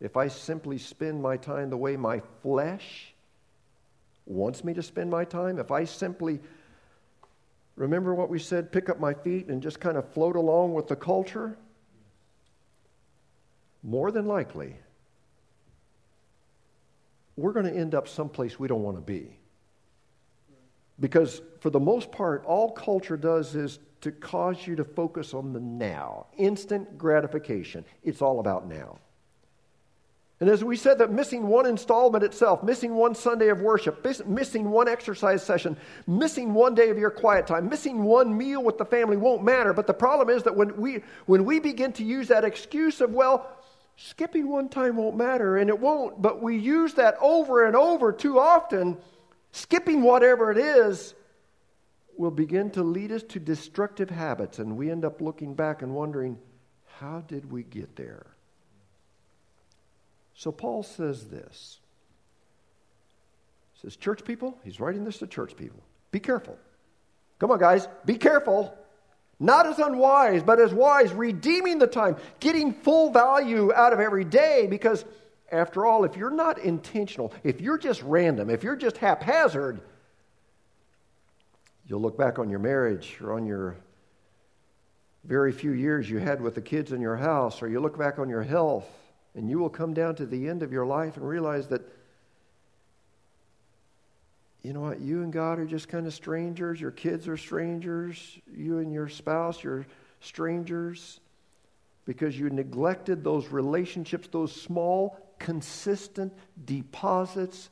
if 0.00 0.16
I 0.16 0.26
simply 0.26 0.78
spend 0.78 1.22
my 1.22 1.36
time 1.36 1.70
the 1.70 1.76
way 1.76 1.96
my 1.96 2.20
flesh 2.42 3.14
wants 4.26 4.64
me 4.64 4.74
to 4.74 4.82
spend 4.82 5.12
my 5.12 5.24
time, 5.24 5.60
if 5.60 5.70
I 5.70 5.84
simply 5.84 6.40
remember 7.76 8.16
what 8.16 8.30
we 8.30 8.40
said, 8.40 8.72
pick 8.72 8.88
up 8.88 8.98
my 8.98 9.14
feet 9.14 9.46
and 9.46 9.62
just 9.62 9.78
kind 9.78 9.96
of 9.96 10.12
float 10.12 10.34
along 10.34 10.74
with 10.74 10.88
the 10.88 10.96
culture, 10.96 11.56
more 13.84 14.10
than 14.10 14.26
likely, 14.26 14.74
we're 17.36 17.52
going 17.52 17.66
to 17.66 17.72
end 17.72 17.94
up 17.94 18.08
someplace 18.08 18.58
we 18.58 18.66
don't 18.66 18.82
want 18.82 18.96
to 18.96 19.02
be. 19.02 19.36
Because 21.02 21.42
for 21.58 21.68
the 21.68 21.80
most 21.80 22.12
part, 22.12 22.44
all 22.46 22.70
culture 22.70 23.16
does 23.16 23.56
is 23.56 23.80
to 24.02 24.12
cause 24.12 24.68
you 24.68 24.76
to 24.76 24.84
focus 24.84 25.34
on 25.34 25.52
the 25.52 25.58
now, 25.58 26.26
instant 26.38 26.96
gratification. 26.96 27.84
It's 28.04 28.22
all 28.22 28.38
about 28.38 28.68
now. 28.68 28.98
And 30.38 30.48
as 30.48 30.62
we 30.62 30.76
said, 30.76 30.98
that 30.98 31.10
missing 31.10 31.48
one 31.48 31.66
installment 31.66 32.22
itself, 32.22 32.62
missing 32.62 32.94
one 32.94 33.16
Sunday 33.16 33.48
of 33.48 33.60
worship, 33.60 34.04
missing 34.26 34.70
one 34.70 34.88
exercise 34.88 35.42
session, 35.42 35.76
missing 36.06 36.54
one 36.54 36.74
day 36.74 36.88
of 36.90 36.98
your 36.98 37.10
quiet 37.10 37.48
time, 37.48 37.68
missing 37.68 38.04
one 38.04 38.36
meal 38.36 38.62
with 38.62 38.78
the 38.78 38.84
family 38.84 39.16
won't 39.16 39.42
matter. 39.42 39.72
But 39.72 39.88
the 39.88 39.94
problem 39.94 40.30
is 40.30 40.44
that 40.44 40.54
when 40.54 40.76
we, 40.76 41.02
when 41.26 41.44
we 41.44 41.58
begin 41.58 41.92
to 41.94 42.04
use 42.04 42.28
that 42.28 42.44
excuse 42.44 43.00
of, 43.00 43.10
well, 43.10 43.50
skipping 43.96 44.48
one 44.48 44.68
time 44.68 44.96
won't 44.96 45.16
matter, 45.16 45.56
and 45.56 45.68
it 45.68 45.78
won't, 45.78 46.22
but 46.22 46.40
we 46.40 46.56
use 46.56 46.94
that 46.94 47.16
over 47.20 47.66
and 47.66 47.74
over 47.74 48.12
too 48.12 48.38
often, 48.38 48.98
skipping 49.52 50.02
whatever 50.02 50.50
it 50.50 50.58
is, 50.58 51.14
will 52.16 52.30
begin 52.30 52.70
to 52.70 52.82
lead 52.82 53.12
us 53.12 53.22
to 53.22 53.38
destructive 53.38 54.10
habits, 54.10 54.58
and 54.58 54.76
we 54.76 54.90
end 54.90 55.04
up 55.04 55.20
looking 55.20 55.54
back 55.54 55.82
and 55.82 55.94
wondering, 55.94 56.38
how 56.98 57.20
did 57.26 57.50
we 57.50 57.62
get 57.62 57.96
there? 57.96 58.26
So 60.34 60.52
Paul 60.52 60.82
says 60.82 61.28
this. 61.28 61.80
He 63.74 63.80
says, 63.80 63.96
Church 63.96 64.24
people, 64.24 64.58
he's 64.64 64.80
writing 64.80 65.04
this 65.04 65.18
to 65.18 65.26
church 65.26 65.56
people. 65.56 65.82
Be 66.10 66.20
careful. 66.20 66.58
Come 67.38 67.50
on, 67.50 67.58
guys, 67.58 67.88
be 68.04 68.16
careful. 68.16 68.76
Not 69.40 69.66
as 69.66 69.78
unwise, 69.78 70.42
but 70.42 70.60
as 70.60 70.72
wise, 70.72 71.12
redeeming 71.12 71.78
the 71.78 71.86
time, 71.86 72.16
getting 72.38 72.72
full 72.72 73.10
value 73.10 73.72
out 73.74 73.92
of 73.92 73.98
every 73.98 74.24
day, 74.24 74.68
because 74.70 75.04
after 75.52 75.86
all, 75.86 76.04
if 76.04 76.16
you're 76.16 76.30
not 76.30 76.58
intentional, 76.58 77.32
if 77.44 77.60
you're 77.60 77.78
just 77.78 78.02
random, 78.02 78.50
if 78.50 78.64
you're 78.64 78.76
just 78.76 78.96
haphazard, 78.96 79.80
You'll 81.86 82.00
look 82.00 82.16
back 82.16 82.38
on 82.38 82.48
your 82.48 82.58
marriage 82.58 83.18
or 83.20 83.32
on 83.32 83.46
your 83.46 83.76
very 85.24 85.52
few 85.52 85.72
years 85.72 86.08
you 86.08 86.18
had 86.18 86.40
with 86.40 86.54
the 86.54 86.62
kids 86.62 86.92
in 86.92 87.00
your 87.00 87.16
house, 87.16 87.62
or 87.62 87.68
you 87.68 87.80
look 87.80 87.98
back 87.98 88.18
on 88.18 88.28
your 88.28 88.42
health, 88.42 88.88
and 89.34 89.48
you 89.48 89.58
will 89.58 89.70
come 89.70 89.94
down 89.94 90.14
to 90.16 90.26
the 90.26 90.48
end 90.48 90.62
of 90.62 90.72
your 90.72 90.86
life 90.86 91.16
and 91.16 91.28
realize 91.28 91.68
that, 91.68 91.82
you 94.62 94.72
know 94.72 94.80
what, 94.80 95.00
you 95.00 95.22
and 95.22 95.32
God 95.32 95.58
are 95.58 95.66
just 95.66 95.88
kind 95.88 96.06
of 96.06 96.14
strangers. 96.14 96.80
Your 96.80 96.90
kids 96.90 97.28
are 97.28 97.36
strangers. 97.36 98.38
You 98.56 98.78
and 98.78 98.92
your 98.92 99.08
spouse, 99.08 99.62
you're 99.62 99.86
strangers 100.20 101.20
because 102.04 102.38
you 102.38 102.50
neglected 102.50 103.22
those 103.22 103.48
relationships, 103.48 104.28
those 104.28 104.52
small, 104.52 105.18
consistent 105.42 106.32
deposits 106.64 107.68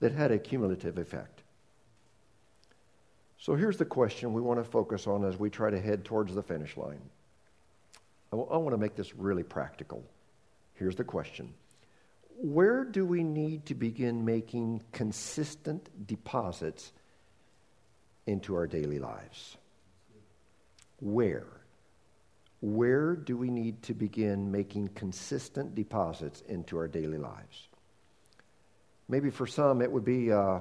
that 0.00 0.10
had 0.10 0.32
a 0.32 0.38
cumulative 0.38 0.98
effect. 0.98 1.42
So 3.38 3.54
here's 3.54 3.76
the 3.76 3.84
question 3.84 4.32
we 4.32 4.42
want 4.42 4.58
to 4.58 4.68
focus 4.68 5.06
on 5.06 5.24
as 5.24 5.38
we 5.38 5.48
try 5.48 5.70
to 5.70 5.80
head 5.80 6.04
towards 6.04 6.34
the 6.34 6.42
finish 6.42 6.76
line. 6.76 7.00
I, 8.32 8.36
w- 8.36 8.50
I 8.52 8.56
want 8.56 8.74
to 8.74 8.78
make 8.78 8.96
this 8.96 9.14
really 9.14 9.44
practical. 9.44 10.04
Here's 10.74 10.96
the 10.96 11.04
question 11.04 11.54
Where 12.40 12.84
do 12.84 13.06
we 13.06 13.22
need 13.22 13.66
to 13.66 13.74
begin 13.74 14.24
making 14.24 14.82
consistent 14.90 15.88
deposits 16.06 16.92
into 18.26 18.56
our 18.56 18.66
daily 18.66 18.98
lives? 18.98 19.56
Where? 21.00 21.46
Where 22.62 23.16
do 23.16 23.36
we 23.36 23.50
need 23.50 23.82
to 23.82 23.94
begin 23.94 24.52
making 24.52 24.90
consistent 24.94 25.74
deposits 25.74 26.42
into 26.48 26.78
our 26.78 26.86
daily 26.86 27.18
lives? 27.18 27.68
Maybe 29.08 29.30
for 29.30 29.48
some 29.48 29.82
it 29.82 29.90
would 29.90 30.04
be 30.04 30.30
uh, 30.30 30.60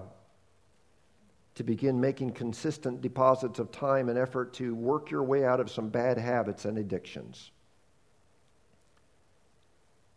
to 1.56 1.64
begin 1.64 2.02
making 2.02 2.32
consistent 2.32 3.02
deposits 3.02 3.60
of 3.60 3.72
time 3.72 4.10
and 4.10 4.18
effort 4.18 4.54
to 4.56 4.74
work 4.74 5.12
your 5.12 5.22
way 5.22 5.46
out 5.46 5.60
of 5.60 5.70
some 5.70 5.90
bad 5.90 6.18
habits 6.18 6.66
and 6.66 6.80
addictions. 6.80 7.52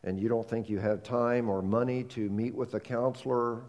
And 0.02 0.18
you 0.18 0.30
don't 0.30 0.48
think 0.48 0.70
you 0.70 0.78
have 0.78 1.02
time 1.02 1.50
or 1.50 1.60
money 1.60 2.04
to 2.04 2.30
meet 2.30 2.54
with 2.54 2.72
a 2.72 2.80
counselor 2.80 3.62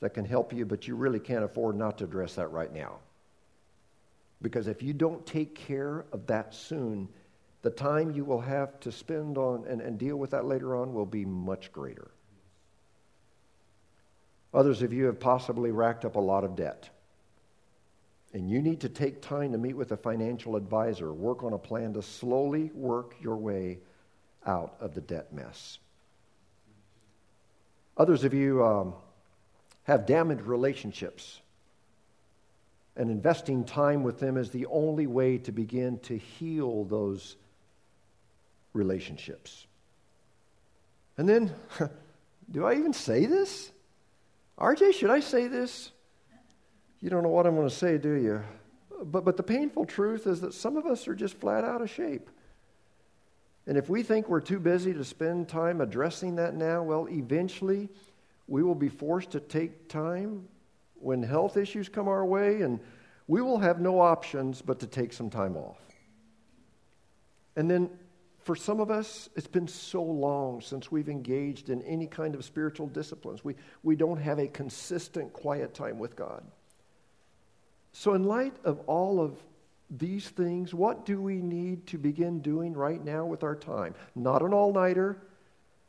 that 0.00 0.14
can 0.14 0.24
help 0.24 0.54
you, 0.54 0.64
but 0.64 0.88
you 0.88 0.96
really 0.96 1.20
can't 1.20 1.44
afford 1.44 1.76
not 1.76 1.98
to 1.98 2.04
address 2.04 2.36
that 2.36 2.48
right 2.48 2.72
now. 2.72 3.00
Because 4.40 4.66
if 4.66 4.82
you 4.82 4.94
don't 4.94 5.26
take 5.26 5.54
care 5.54 6.06
of 6.10 6.26
that 6.28 6.54
soon, 6.54 7.08
the 7.64 7.70
time 7.70 8.10
you 8.10 8.26
will 8.26 8.42
have 8.42 8.78
to 8.80 8.92
spend 8.92 9.38
on 9.38 9.64
and, 9.66 9.80
and 9.80 9.98
deal 9.98 10.16
with 10.18 10.32
that 10.32 10.44
later 10.44 10.76
on 10.76 10.92
will 10.92 11.06
be 11.06 11.24
much 11.24 11.72
greater. 11.72 12.10
Others 14.52 14.82
of 14.82 14.92
you 14.92 15.06
have 15.06 15.18
possibly 15.18 15.70
racked 15.70 16.04
up 16.04 16.16
a 16.16 16.20
lot 16.20 16.44
of 16.44 16.56
debt. 16.56 16.90
And 18.34 18.50
you 18.50 18.60
need 18.60 18.82
to 18.82 18.90
take 18.90 19.22
time 19.22 19.52
to 19.52 19.58
meet 19.58 19.72
with 19.72 19.92
a 19.92 19.96
financial 19.96 20.56
advisor, 20.56 21.10
work 21.10 21.42
on 21.42 21.54
a 21.54 21.58
plan 21.58 21.94
to 21.94 22.02
slowly 22.02 22.70
work 22.74 23.14
your 23.22 23.36
way 23.36 23.78
out 24.44 24.74
of 24.78 24.94
the 24.94 25.00
debt 25.00 25.32
mess. 25.32 25.78
Others 27.96 28.24
of 28.24 28.34
you 28.34 28.62
um, 28.62 28.92
have 29.84 30.04
damaged 30.04 30.42
relationships, 30.42 31.40
and 32.94 33.10
investing 33.10 33.64
time 33.64 34.02
with 34.02 34.18
them 34.20 34.36
is 34.36 34.50
the 34.50 34.66
only 34.66 35.06
way 35.06 35.38
to 35.38 35.50
begin 35.50 35.98
to 36.00 36.18
heal 36.18 36.84
those 36.84 37.36
relationships. 38.74 39.66
And 41.16 41.26
then, 41.28 41.54
do 42.50 42.66
I 42.66 42.74
even 42.74 42.92
say 42.92 43.24
this? 43.24 43.70
RJ, 44.58 44.94
should 44.94 45.10
I 45.10 45.20
say 45.20 45.46
this? 45.48 45.90
You 47.00 47.10
don't 47.10 47.22
know 47.22 47.30
what 47.30 47.46
I'm 47.46 47.54
going 47.54 47.68
to 47.68 47.74
say, 47.74 47.98
do 47.98 48.12
you? 48.12 48.42
But, 49.02 49.24
but 49.24 49.36
the 49.36 49.42
painful 49.42 49.86
truth 49.86 50.26
is 50.26 50.40
that 50.42 50.54
some 50.54 50.76
of 50.76 50.86
us 50.86 51.08
are 51.08 51.14
just 51.14 51.36
flat 51.38 51.64
out 51.64 51.82
of 51.82 51.90
shape. 51.90 52.28
And 53.66 53.78
if 53.78 53.88
we 53.88 54.02
think 54.02 54.28
we're 54.28 54.40
too 54.40 54.60
busy 54.60 54.92
to 54.92 55.04
spend 55.04 55.48
time 55.48 55.80
addressing 55.80 56.36
that 56.36 56.54
now, 56.54 56.82
well, 56.82 57.08
eventually 57.08 57.88
we 58.46 58.62
will 58.62 58.74
be 58.74 58.88
forced 58.88 59.30
to 59.30 59.40
take 59.40 59.88
time 59.88 60.48
when 60.96 61.22
health 61.22 61.56
issues 61.56 61.88
come 61.88 62.08
our 62.08 62.24
way, 62.24 62.62
and 62.62 62.80
we 63.26 63.42
will 63.42 63.58
have 63.58 63.80
no 63.80 64.00
options 64.00 64.62
but 64.62 64.80
to 64.80 64.86
take 64.86 65.12
some 65.12 65.30
time 65.30 65.56
off. 65.56 65.78
And 67.56 67.70
then 67.70 67.90
for 68.44 68.54
some 68.54 68.78
of 68.78 68.90
us, 68.90 69.30
it's 69.36 69.46
been 69.46 69.66
so 69.66 70.02
long 70.02 70.60
since 70.60 70.92
we've 70.92 71.08
engaged 71.08 71.70
in 71.70 71.80
any 71.82 72.06
kind 72.06 72.34
of 72.34 72.44
spiritual 72.44 72.86
disciplines. 72.86 73.42
We, 73.42 73.54
we 73.82 73.96
don't 73.96 74.20
have 74.20 74.38
a 74.38 74.46
consistent 74.46 75.32
quiet 75.32 75.72
time 75.72 75.98
with 75.98 76.14
God. 76.14 76.44
So, 77.92 78.12
in 78.12 78.24
light 78.24 78.54
of 78.64 78.80
all 78.80 79.20
of 79.20 79.38
these 79.90 80.28
things, 80.28 80.74
what 80.74 81.06
do 81.06 81.22
we 81.22 81.36
need 81.36 81.86
to 81.86 81.98
begin 81.98 82.40
doing 82.40 82.74
right 82.74 83.02
now 83.02 83.24
with 83.24 83.42
our 83.42 83.56
time? 83.56 83.94
Not 84.14 84.42
an 84.42 84.52
all 84.52 84.72
nighter. 84.72 85.16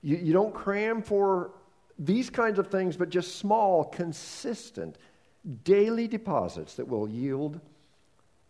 You, 0.02 0.18
you 0.18 0.34
don't 0.34 0.54
cram 0.54 1.02
for 1.02 1.52
these 2.00 2.30
kinds 2.30 2.58
of 2.58 2.68
things, 2.68 2.96
but 2.96 3.10
just 3.10 3.36
small, 3.36 3.84
consistent, 3.84 4.98
daily 5.64 6.08
deposits 6.08 6.76
that 6.76 6.88
will 6.88 7.10
yield 7.10 7.60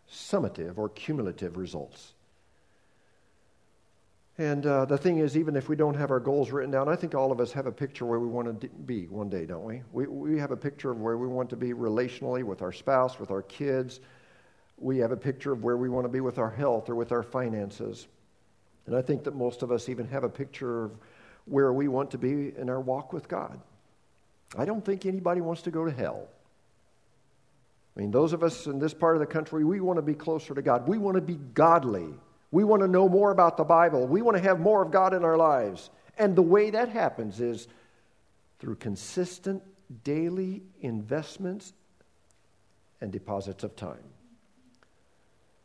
summative 0.08 0.78
or 0.78 0.90
cumulative 0.90 1.56
results. 1.56 2.12
And 4.38 4.66
uh, 4.66 4.84
the 4.84 4.98
thing 4.98 5.18
is, 5.18 5.36
even 5.36 5.56
if 5.56 5.70
we 5.70 5.76
don't 5.76 5.94
have 5.94 6.10
our 6.10 6.20
goals 6.20 6.50
written 6.50 6.70
down, 6.70 6.90
I 6.90 6.96
think 6.96 7.14
all 7.14 7.32
of 7.32 7.40
us 7.40 7.52
have 7.52 7.66
a 7.66 7.72
picture 7.72 8.04
where 8.04 8.20
we 8.20 8.28
want 8.28 8.60
to 8.60 8.68
be 8.68 9.06
one 9.06 9.30
day, 9.30 9.46
don't 9.46 9.64
we? 9.64 9.82
we? 9.92 10.06
We 10.06 10.38
have 10.38 10.50
a 10.50 10.56
picture 10.56 10.90
of 10.90 11.00
where 11.00 11.16
we 11.16 11.26
want 11.26 11.48
to 11.50 11.56
be 11.56 11.72
relationally 11.72 12.44
with 12.44 12.60
our 12.60 12.72
spouse, 12.72 13.18
with 13.18 13.30
our 13.30 13.42
kids. 13.42 14.00
We 14.76 14.98
have 14.98 15.10
a 15.10 15.16
picture 15.16 15.52
of 15.52 15.64
where 15.64 15.78
we 15.78 15.88
want 15.88 16.04
to 16.04 16.10
be 16.10 16.20
with 16.20 16.38
our 16.38 16.50
health 16.50 16.90
or 16.90 16.94
with 16.94 17.12
our 17.12 17.22
finances. 17.22 18.08
And 18.86 18.94
I 18.94 19.00
think 19.00 19.24
that 19.24 19.34
most 19.34 19.62
of 19.62 19.72
us 19.72 19.88
even 19.88 20.06
have 20.08 20.22
a 20.22 20.28
picture 20.28 20.84
of 20.84 20.92
where 21.46 21.72
we 21.72 21.88
want 21.88 22.10
to 22.10 22.18
be 22.18 22.52
in 22.58 22.68
our 22.68 22.80
walk 22.80 23.14
with 23.14 23.28
God. 23.28 23.58
I 24.56 24.66
don't 24.66 24.84
think 24.84 25.06
anybody 25.06 25.40
wants 25.40 25.62
to 25.62 25.70
go 25.70 25.86
to 25.86 25.90
hell. 25.90 26.28
I 27.96 28.00
mean, 28.00 28.10
those 28.10 28.34
of 28.34 28.42
us 28.42 28.66
in 28.66 28.78
this 28.78 28.92
part 28.92 29.16
of 29.16 29.20
the 29.20 29.26
country, 29.26 29.64
we 29.64 29.80
want 29.80 29.96
to 29.96 30.02
be 30.02 30.14
closer 30.14 30.54
to 30.54 30.60
God. 30.60 30.86
We 30.86 30.98
want 30.98 31.14
to 31.14 31.22
be 31.22 31.36
godly. 31.54 32.14
We 32.56 32.64
want 32.64 32.80
to 32.80 32.88
know 32.88 33.06
more 33.06 33.32
about 33.32 33.58
the 33.58 33.64
Bible. 33.64 34.06
We 34.06 34.22
want 34.22 34.38
to 34.38 34.42
have 34.42 34.60
more 34.60 34.80
of 34.80 34.90
God 34.90 35.12
in 35.12 35.26
our 35.26 35.36
lives. 35.36 35.90
And 36.16 36.34
the 36.34 36.40
way 36.40 36.70
that 36.70 36.88
happens 36.88 37.38
is 37.38 37.68
through 38.60 38.76
consistent 38.76 39.62
daily 40.04 40.62
investments 40.80 41.74
and 43.02 43.12
deposits 43.12 43.62
of 43.62 43.76
time. 43.76 44.04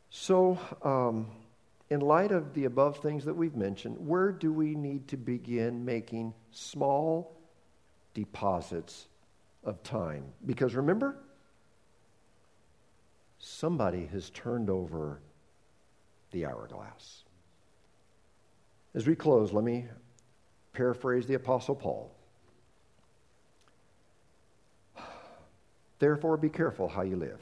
So, 0.10 0.60
um, 0.84 1.27
in 1.89 2.01
light 2.01 2.34
of 2.34 2.54
the 2.54 2.65
above 2.65 2.97
things 2.97 3.23
that 3.23 3.36
we've 3.36 3.56
mentioned, 3.56 3.95
where 4.06 4.34
do 4.34 4.51
we 4.51 4.75
need 4.75 5.08
to 5.08 5.15
begin 5.15 5.86
making 5.86 6.34
small 6.51 7.38
deposits 8.13 9.08
of 9.63 9.82
time? 9.84 10.25
Because 10.45 10.75
remember, 10.75 11.15
somebody 13.39 14.08
has 14.08 14.30
turned 14.32 14.69
over 14.69 15.21
the 16.32 16.46
hourglass. 16.46 17.24
As 18.94 19.08
we 19.08 19.15
close, 19.15 19.54
let 19.54 19.63
me 19.63 19.86
paraphrase 20.74 21.28
the 21.28 21.36
Apostle 21.36 21.76
Paul. 21.76 22.13
Therefore, 26.00 26.36
be 26.36 26.50
careful 26.50 26.88
how 26.88 27.04
you 27.04 27.15
live, 27.15 27.41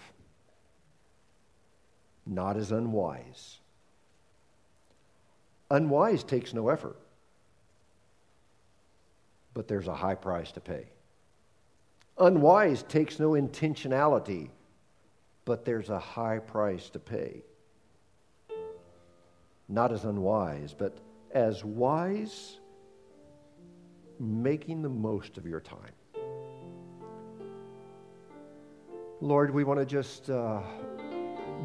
not 2.25 2.57
as 2.57 2.71
unwise. 2.71 3.59
Unwise 5.71 6.23
takes 6.23 6.53
no 6.53 6.69
effort, 6.69 6.97
but 9.53 9.67
there's 9.67 9.87
a 9.87 9.95
high 9.95 10.15
price 10.15 10.51
to 10.51 10.59
pay. 10.59 10.87
Unwise 12.17 12.83
takes 12.83 13.17
no 13.17 13.31
intentionality, 13.31 14.49
but 15.45 15.63
there's 15.63 15.89
a 15.89 15.99
high 15.99 16.39
price 16.39 16.89
to 16.89 16.99
pay 16.99 17.43
not 19.69 19.91
as 19.91 20.03
unwise, 20.03 20.73
but 20.77 20.97
as 21.31 21.63
wise, 21.63 22.59
making 24.19 24.81
the 24.81 24.89
most 24.89 25.37
of 25.37 25.45
your 25.45 25.61
time. 25.61 25.93
Lord, 29.21 29.53
we 29.53 29.63
want 29.63 29.79
to 29.79 29.85
just 29.85 30.29
uh, 30.29 30.61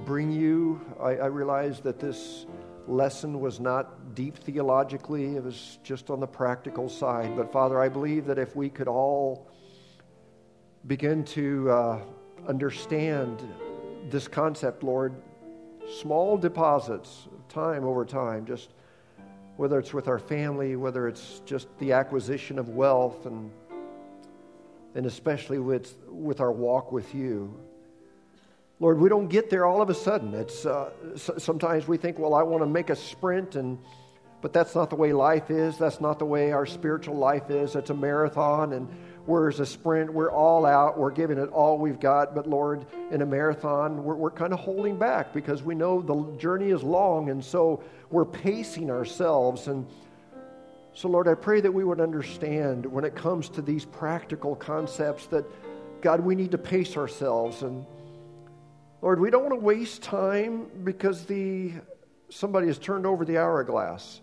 bring 0.04 0.30
you. 0.30 0.80
I, 1.00 1.16
I 1.16 1.26
realize 1.26 1.80
that 1.80 1.98
this 1.98 2.46
lesson 2.86 3.40
was 3.40 3.58
not 3.58 4.14
deep 4.14 4.36
theologically, 4.36 5.36
it 5.36 5.42
was 5.42 5.78
just 5.82 6.10
on 6.10 6.20
the 6.20 6.26
practical 6.26 6.88
side. 6.88 7.34
But 7.36 7.50
Father, 7.50 7.80
I 7.80 7.88
believe 7.88 8.26
that 8.26 8.38
if 8.38 8.54
we 8.54 8.68
could 8.68 8.88
all 8.88 9.48
begin 10.86 11.24
to 11.24 11.70
uh, 11.70 12.00
understand 12.46 13.42
this 14.10 14.28
concept, 14.28 14.82
Lord, 14.82 15.14
small 16.00 16.36
deposits 16.36 17.28
time 17.54 17.84
over 17.84 18.04
time, 18.04 18.44
just 18.44 18.70
whether 19.56 19.78
it's 19.78 19.94
with 19.94 20.08
our 20.08 20.18
family, 20.18 20.74
whether 20.74 21.06
it's 21.06 21.40
just 21.46 21.68
the 21.78 21.92
acquisition 21.92 22.58
of 22.58 22.70
wealth, 22.70 23.24
and, 23.26 23.50
and 24.96 25.06
especially 25.06 25.60
with, 25.60 25.96
with 26.08 26.40
our 26.40 26.50
walk 26.50 26.90
with 26.90 27.14
you. 27.14 27.54
Lord, 28.80 28.98
we 28.98 29.08
don't 29.08 29.28
get 29.28 29.50
there 29.50 29.64
all 29.64 29.80
of 29.80 29.88
a 29.88 29.94
sudden. 29.94 30.34
It's, 30.34 30.66
uh, 30.66 30.90
sometimes 31.16 31.86
we 31.86 31.96
think, 31.96 32.18
well, 32.18 32.34
I 32.34 32.42
want 32.42 32.62
to 32.62 32.66
make 32.66 32.90
a 32.90 32.96
sprint, 32.96 33.54
and, 33.54 33.78
but 34.40 34.52
that's 34.52 34.74
not 34.74 34.90
the 34.90 34.96
way 34.96 35.12
life 35.12 35.48
is. 35.50 35.78
That's 35.78 36.00
not 36.00 36.18
the 36.18 36.24
way 36.24 36.50
our 36.50 36.66
spiritual 36.66 37.16
life 37.16 37.50
is. 37.50 37.76
It's 37.76 37.90
a 37.90 37.94
marathon, 37.94 38.72
and 38.72 38.88
Whereas 39.26 39.58
a 39.58 39.66
sprint, 39.66 40.12
we're 40.12 40.30
all 40.30 40.66
out, 40.66 40.98
we're 40.98 41.10
giving 41.10 41.38
it 41.38 41.48
all 41.48 41.78
we've 41.78 42.00
got. 42.00 42.34
But 42.34 42.46
Lord, 42.46 42.84
in 43.10 43.22
a 43.22 43.26
marathon, 43.26 44.04
we're, 44.04 44.14
we're 44.14 44.30
kind 44.30 44.52
of 44.52 44.60
holding 44.60 44.98
back 44.98 45.32
because 45.32 45.62
we 45.62 45.74
know 45.74 46.02
the 46.02 46.36
journey 46.38 46.70
is 46.70 46.82
long. 46.82 47.30
And 47.30 47.42
so 47.42 47.82
we're 48.10 48.26
pacing 48.26 48.90
ourselves. 48.90 49.66
And 49.68 49.86
so, 50.92 51.08
Lord, 51.08 51.26
I 51.26 51.34
pray 51.34 51.60
that 51.60 51.72
we 51.72 51.84
would 51.84 52.00
understand 52.00 52.84
when 52.84 53.04
it 53.04 53.14
comes 53.14 53.48
to 53.50 53.62
these 53.62 53.84
practical 53.84 54.54
concepts 54.54 55.26
that, 55.28 55.44
God, 56.02 56.20
we 56.20 56.34
need 56.34 56.50
to 56.50 56.58
pace 56.58 56.96
ourselves. 56.96 57.62
And 57.62 57.86
Lord, 59.00 59.20
we 59.20 59.30
don't 59.30 59.42
want 59.42 59.54
to 59.54 59.64
waste 59.64 60.02
time 60.02 60.66
because 60.84 61.24
the 61.24 61.72
somebody 62.28 62.66
has 62.66 62.78
turned 62.78 63.06
over 63.06 63.24
the 63.24 63.38
hourglass. 63.38 64.20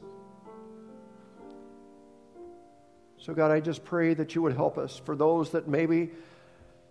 So, 3.22 3.36
God, 3.36 3.52
I 3.52 3.60
just 3.60 3.84
pray 3.84 4.16
that 4.16 4.34
you 4.34 4.42
would 4.42 4.56
help 4.56 4.80
us 4.80 5.00
for 5.06 5.16
those 5.16 5.52
that 5.52 5.68
maybe 5.68 6.10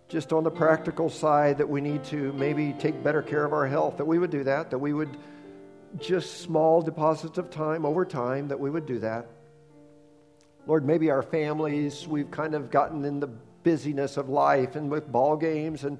just 0.07 0.31
on 0.31 0.45
the 0.45 0.49
practical 0.49 1.09
side 1.09 1.57
that 1.57 1.67
we 1.67 1.81
need 1.81 2.05
to 2.05 2.31
maybe 2.31 2.73
take 2.79 3.03
better 3.03 3.21
care 3.21 3.43
of 3.43 3.51
our 3.51 3.67
health, 3.67 3.97
that 3.97 4.05
we 4.05 4.17
would 4.17 4.31
do 4.31 4.45
that, 4.45 4.69
that 4.69 4.77
we 4.77 4.93
would 4.93 5.09
just 5.99 6.39
small 6.39 6.81
deposits 6.81 7.37
of 7.37 7.49
time 7.49 7.85
over 7.85 8.05
time, 8.05 8.47
that 8.47 8.57
we 8.57 8.69
would 8.69 8.85
do 8.85 8.99
that. 8.99 9.27
Lord, 10.67 10.85
maybe 10.85 11.11
our 11.11 11.21
families, 11.21 12.07
we've 12.07 12.31
kind 12.31 12.55
of 12.55 12.71
gotten 12.71 13.03
in 13.03 13.19
the 13.19 13.27
busyness 13.27 14.15
of 14.15 14.29
life 14.29 14.77
and 14.77 14.89
with 14.89 15.11
ball 15.11 15.35
games. 15.35 15.83
And 15.83 15.97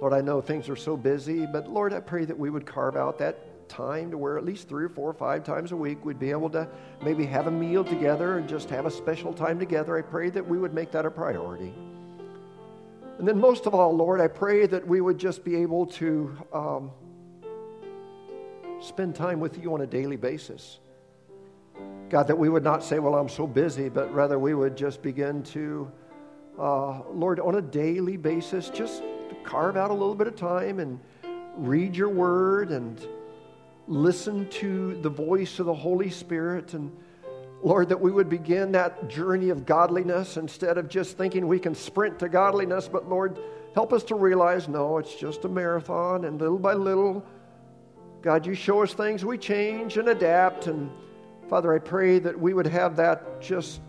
Lord, 0.00 0.12
I 0.12 0.20
know 0.20 0.40
things 0.40 0.68
are 0.68 0.76
so 0.76 0.96
busy, 0.96 1.46
but 1.46 1.68
Lord, 1.68 1.92
I 1.92 1.98
pray 1.98 2.24
that 2.24 2.38
we 2.38 2.48
would 2.48 2.64
carve 2.64 2.94
out 2.96 3.18
that 3.18 3.40
time 3.68 4.10
to 4.10 4.18
where 4.18 4.38
at 4.38 4.44
least 4.44 4.68
three 4.68 4.84
or 4.84 4.88
four 4.88 5.10
or 5.10 5.14
five 5.14 5.44
times 5.44 5.72
a 5.72 5.76
week 5.76 6.04
we'd 6.04 6.18
be 6.18 6.30
able 6.30 6.50
to 6.50 6.68
maybe 7.02 7.24
have 7.26 7.46
a 7.46 7.50
meal 7.50 7.84
together 7.84 8.38
and 8.38 8.48
just 8.48 8.70
have 8.70 8.86
a 8.86 8.90
special 8.90 9.32
time 9.32 9.58
together. 9.58 9.96
I 9.96 10.02
pray 10.02 10.30
that 10.30 10.46
we 10.46 10.58
would 10.58 10.74
make 10.74 10.90
that 10.92 11.06
a 11.06 11.10
priority. 11.10 11.72
And 13.18 13.28
then, 13.28 13.38
most 13.38 13.66
of 13.66 13.74
all, 13.74 13.94
Lord, 13.94 14.20
I 14.20 14.26
pray 14.26 14.66
that 14.66 14.86
we 14.86 15.00
would 15.00 15.18
just 15.18 15.44
be 15.44 15.56
able 15.56 15.86
to 15.86 16.36
um, 16.52 16.90
spend 18.80 19.14
time 19.14 19.38
with 19.38 19.62
you 19.62 19.72
on 19.72 19.82
a 19.82 19.86
daily 19.86 20.16
basis. 20.16 20.80
God, 22.08 22.26
that 22.26 22.36
we 22.36 22.48
would 22.48 22.64
not 22.64 22.82
say, 22.82 22.98
Well, 22.98 23.14
I'm 23.14 23.28
so 23.28 23.46
busy, 23.46 23.88
but 23.88 24.12
rather 24.12 24.38
we 24.38 24.54
would 24.54 24.76
just 24.76 25.00
begin 25.00 25.42
to, 25.44 25.90
uh, 26.58 27.02
Lord, 27.10 27.38
on 27.38 27.54
a 27.54 27.62
daily 27.62 28.16
basis, 28.16 28.68
just 28.68 29.02
carve 29.44 29.76
out 29.76 29.90
a 29.90 29.94
little 29.94 30.14
bit 30.14 30.26
of 30.26 30.34
time 30.34 30.80
and 30.80 30.98
read 31.56 31.96
your 31.96 32.08
word 32.08 32.70
and 32.70 33.06
listen 33.86 34.48
to 34.48 35.00
the 35.02 35.10
voice 35.10 35.58
of 35.58 35.66
the 35.66 35.74
Holy 35.74 36.10
Spirit 36.10 36.74
and 36.74 36.90
Lord, 37.62 37.88
that 37.88 38.00
we 38.00 38.10
would 38.10 38.28
begin 38.28 38.72
that 38.72 39.08
journey 39.08 39.48
of 39.48 39.64
godliness 39.64 40.36
instead 40.36 40.76
of 40.76 40.86
just 40.86 41.16
thinking 41.16 41.48
we 41.48 41.58
can 41.58 41.74
sprint 41.74 42.18
to 42.18 42.28
godliness, 42.28 42.88
but 42.88 43.08
Lord, 43.08 43.38
help 43.74 43.94
us 43.94 44.04
to 44.04 44.16
realize 44.16 44.68
no, 44.68 44.98
it's 44.98 45.14
just 45.14 45.46
a 45.46 45.48
marathon, 45.48 46.26
and 46.26 46.38
little 46.38 46.58
by 46.58 46.74
little, 46.74 47.24
God, 48.20 48.44
you 48.44 48.54
show 48.54 48.82
us 48.82 48.92
things, 48.92 49.24
we 49.24 49.38
change 49.38 49.96
and 49.96 50.08
adapt, 50.08 50.66
and 50.66 50.90
Father, 51.48 51.74
I 51.74 51.78
pray 51.78 52.18
that 52.18 52.38
we 52.38 52.52
would 52.52 52.66
have 52.66 52.96
that 52.96 53.40
just 53.40 53.80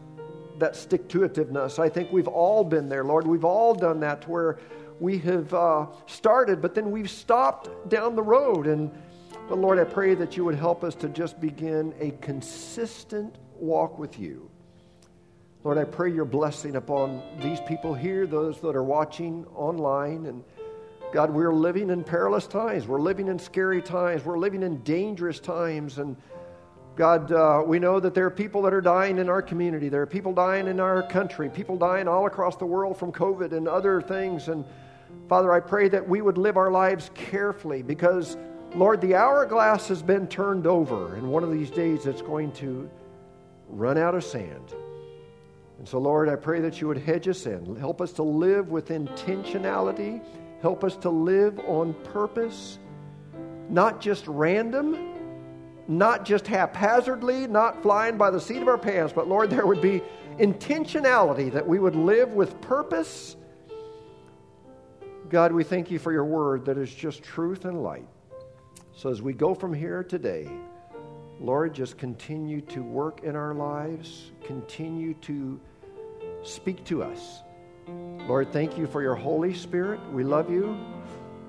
that 0.58 0.76
stick 0.76 1.10
to 1.10 1.20
itiveness. 1.20 1.80
I 1.80 1.89
think 1.89 2.12
we've 2.12 2.28
all 2.30 2.64
been 2.64 2.88
there, 2.88 3.04
Lord. 3.04 3.28
We've 3.28 3.43
all 3.43 3.74
done 3.74 4.00
that 4.00 4.22
to 4.22 4.32
where 4.32 4.60
we 5.00 5.18
have 5.20 5.54
uh, 5.54 5.88
started, 6.06 6.62
but 6.62 6.74
then 6.74 6.91
we've 6.91 7.10
stopped 7.10 7.89
down 7.89 8.16
the 8.16 8.24
road. 8.24 8.68
And 8.68 8.89
but 9.48 9.58
Lord, 9.60 9.80
I 9.80 9.84
pray 9.84 10.16
that 10.16 10.36
you 10.36 10.43
would 10.46 10.56
help 10.56 10.84
us 10.84 10.96
to 10.96 11.10
just 11.10 11.39
begin 11.39 11.93
a 12.00 12.12
consistent 12.22 13.36
walk 13.56 14.00
with 14.00 14.20
you. 14.20 14.50
Lord, 15.64 15.78
I 15.78 15.84
pray 15.84 16.12
your 16.12 16.26
blessing 16.26 16.76
upon 16.76 17.22
these 17.41 17.60
people 17.62 17.93
here, 17.93 18.28
those 18.28 18.60
that 18.62 18.76
are 18.76 18.84
watching 18.84 19.46
online. 19.56 20.28
And 20.28 20.43
God, 21.12 21.32
we're 21.32 21.54
living 21.54 21.89
in 21.89 22.04
perilous 22.04 22.46
times. 22.46 22.88
We're 22.88 23.00
living 23.00 23.28
in 23.28 23.39
scary 23.39 23.82
times. 23.82 24.24
We're 24.24 24.38
living 24.38 24.64
in 24.64 24.84
dangerous 24.84 25.39
times. 25.39 25.98
And 25.98 26.16
God, 26.96 27.32
uh, 27.32 27.64
we 27.66 27.80
know 27.80 28.00
that 28.00 28.14
there 28.14 28.26
are 28.26 28.32
people 28.32 28.62
that 28.62 28.74
are 28.74 28.82
dying 28.82 29.18
in 29.18 29.28
our 29.28 29.41
community. 29.41 29.89
There 29.89 30.02
are 30.02 30.08
people 30.08 30.34
dying 30.34 30.68
in 30.68 30.80
our 30.80 31.04
country, 31.04 31.50
people 31.50 31.78
dying 31.78 32.08
all 32.08 32.26
across 32.26 32.58
the 32.58 32.66
world 32.66 32.98
from 32.98 33.12
COVID 33.12 33.52
and 33.52 33.68
other 33.68 34.02
things. 34.02 34.48
And 34.48 34.66
Father, 35.28 35.52
I 35.52 35.60
pray 35.60 35.89
that 35.89 36.08
we 36.08 36.22
would 36.22 36.38
live 36.38 36.58
our 36.58 36.72
lives 36.72 37.10
carefully 37.16 37.82
because, 37.82 38.38
Lord, 38.76 39.01
the 39.01 39.15
hourglass 39.15 39.88
has 39.88 40.03
been 40.03 40.28
turned 40.28 40.67
over, 40.67 41.15
and 41.15 41.30
one 41.30 41.43
of 41.43 41.51
these 41.51 41.69
days 41.69 42.05
it's 42.05 42.21
going 42.21 42.51
to 42.53 42.89
run 43.69 43.97
out 43.97 44.15
of 44.15 44.23
sand. 44.23 44.73
And 45.78 45.88
so, 45.88 45.97
Lord, 45.97 46.30
I 46.30 46.36
pray 46.36 46.61
that 46.61 46.82
you 46.82 46.88
would 46.88 46.97
hedge 46.97 47.28
us 47.28 47.45
in. 47.45 47.76
Help 47.78 48.01
us 48.01 48.11
to 48.13 48.23
live 48.23 48.69
with 48.69 48.89
intentionality. 48.89 50.21
Help 50.61 50.84
us 50.84 50.97
to 50.97 51.09
live 51.09 51.59
on 51.67 51.93
purpose, 52.05 52.80
not 53.69 54.01
just 54.01 54.28
random, 54.28 55.13
not 55.88 56.26
just 56.26 56.47
haphazardly, 56.47 57.47
not 57.47 57.82
flying 57.82 58.17
by 58.17 58.30
the 58.30 58.41
seat 58.41 58.61
of 58.61 58.67
our 58.67 58.78
pants, 58.78 59.13
but 59.13 59.28
Lord, 59.28 59.49
there 59.49 59.65
would 59.65 59.82
be 59.82 60.01
intentionality 60.39 61.51
that 61.51 61.67
we 61.67 61.80
would 61.80 61.95
live 61.95 62.34
with 62.34 62.59
purpose 62.61 63.36
God, 65.30 65.51
we 65.51 65.63
thank 65.63 65.89
you 65.89 65.99
for 65.99 66.11
your 66.11 66.26
word 66.26 66.65
that 66.65 66.78
is 66.78 66.93
just 66.93 67.23
truth 67.23 67.65
and 67.65 67.82
light. 67.82 68.07
So 68.98 69.10
as 69.10 69.22
we 69.22 69.34
go 69.34 69.54
from 69.54 69.74
here 69.74 70.04
today, 70.04 70.50
Lord, 71.41 71.74
just 71.74 71.98
continue 71.98 72.62
to 72.62 72.82
work 72.82 73.24
in 73.24 73.36
our 73.36 73.54
lives, 73.54 74.32
continue 74.46 75.14
to 75.16 75.60
speak 76.43 76.86
to 76.86 77.04
us. 77.04 77.43
Lord, 77.89 78.54
thank 78.54 78.78
you 78.78 78.88
for 78.88 79.02
your 79.02 79.16
Holy 79.16 79.54
Spirit. 79.54 80.00
We 80.14 80.24
love 80.24 80.50
you. 80.50 80.78